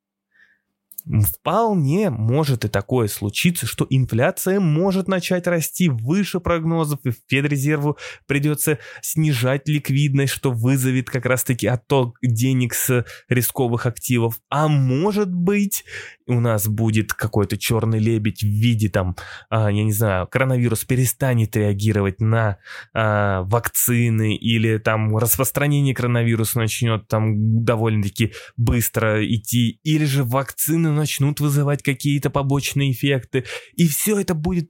Вполне 1.06 2.10
может 2.10 2.64
и 2.64 2.70
такое 2.70 3.08
случиться, 3.08 3.66
что 3.66 3.86
инфляция 3.89 4.60
может 4.62 5.08
начать 5.10 5.47
расти 5.47 5.89
выше 5.89 6.39
прогнозов, 6.39 6.99
и 7.06 7.12
Федрезерву 7.28 7.97
придется 8.26 8.80
снижать 9.01 9.68
ликвидность, 9.68 10.34
что 10.34 10.51
вызовет 10.51 11.10
как 11.10 11.26
раз-таки 11.26 11.68
отток 11.68 12.18
денег 12.22 12.74
с 12.74 13.06
рисковых 13.28 13.86
активов. 13.86 14.39
А 14.49 14.70
может 14.70 15.34
быть, 15.34 15.84
у 16.26 16.39
нас 16.39 16.68
будет 16.68 17.14
какой-то 17.14 17.58
черный 17.58 17.99
лебедь 17.99 18.41
в 18.41 18.47
виде 18.47 18.88
там, 18.88 19.16
а, 19.49 19.70
я 19.70 19.84
не 19.84 19.93
знаю, 19.93 20.28
коронавирус 20.28 20.86
перестанет 20.86 21.56
реагировать 21.56 22.22
на 22.22 22.60
а, 22.93 23.43
вакцины 23.43 24.36
или 24.38 24.78
там 24.78 25.18
распространение 25.18 25.93
коронавируса 25.93 26.60
начнет 26.60 27.08
там 27.10 27.64
довольно-таки 27.66 28.34
быстро 28.56 29.26
идти, 29.26 29.80
или 29.84 30.06
же 30.06 30.24
вакцины 30.24 30.93
начнут 30.94 31.39
вызывать 31.39 31.84
какие-то 31.84 32.30
побочные 32.30 32.91
эффекты, 32.91 33.46
и 33.76 33.88
все 33.88 34.20
это 34.20 34.34
будет 34.34 34.70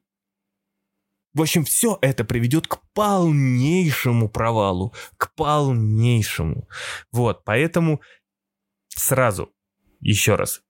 в 1.33 1.41
общем, 1.41 1.65
все 1.65 1.97
это 2.01 2.23
приведет 2.23 2.67
к 2.67 2.79
полнейшему 2.93 4.29
провалу, 4.29 4.93
к 5.17 5.33
полнейшему. 5.33 6.69
Вот, 7.11 7.43
поэтому 7.43 8.01
сразу, 8.87 9.51
еще 9.99 10.35
раз, 10.35 10.61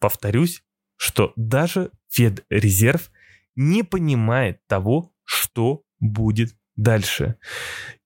повторюсь, 0.00 0.64
что 0.96 1.32
даже 1.36 1.92
Федрезерв 2.10 3.12
не 3.54 3.84
понимает 3.84 4.60
того, 4.66 5.14
что 5.22 5.84
будет 6.00 6.56
дальше. 6.74 7.36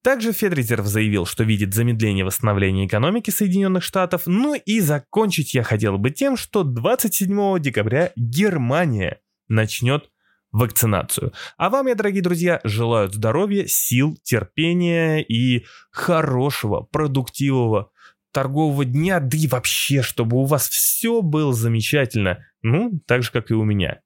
Также 0.03 0.32
Федрезерв 0.32 0.84
заявил, 0.84 1.26
что 1.26 1.44
видит 1.44 1.74
замедление 1.74 2.24
восстановления 2.24 2.86
экономики 2.86 3.30
Соединенных 3.30 3.84
Штатов. 3.84 4.22
Ну 4.26 4.55
и 4.55 4.80
закончить 4.80 5.55
я 5.55 5.62
хотел 5.62 5.96
бы 5.96 6.11
тем, 6.11 6.36
что 6.36 6.64
27 6.64 7.61
декабря 7.61 8.12
Германия 8.16 9.20
начнет 9.46 10.11
вакцинацию. 10.50 11.32
А 11.57 11.70
вам, 11.70 11.86
я, 11.86 11.94
дорогие 11.94 12.22
друзья, 12.22 12.61
желаю 12.64 13.11
здоровья, 13.11 13.66
сил, 13.66 14.18
терпения 14.22 15.22
и 15.22 15.64
хорошего, 15.90 16.82
продуктивного 16.82 17.90
торгового 18.32 18.84
дня, 18.84 19.20
да 19.20 19.36
и 19.36 19.46
вообще, 19.46 20.03
чтобы 20.03 20.36
у 20.38 20.44
вас 20.44 20.68
все 20.68 21.22
было 21.22 21.53
замечательно. 21.53 22.44
Ну, 22.62 23.00
так 23.07 23.22
же, 23.22 23.30
как 23.30 23.50
и 23.50 23.55
у 23.55 23.62
меня. 23.62 24.00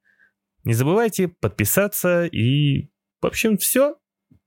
Не 0.65 0.75
забывайте 0.75 1.29
подписаться 1.29 2.27
и, 2.27 2.91
в 3.23 3.27
общем, 3.27 3.57
все. 3.57 3.97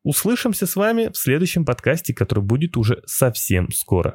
Услышимся 0.10 0.66
с 0.66 0.76
вами 0.76 1.12
в 1.14 1.18
следующем 1.18 1.66
подкасте, 1.66 2.16
который 2.16 2.44
будет 2.44 2.78
уже 2.78 3.04
совсем 3.06 3.72
скоро. 3.72 4.08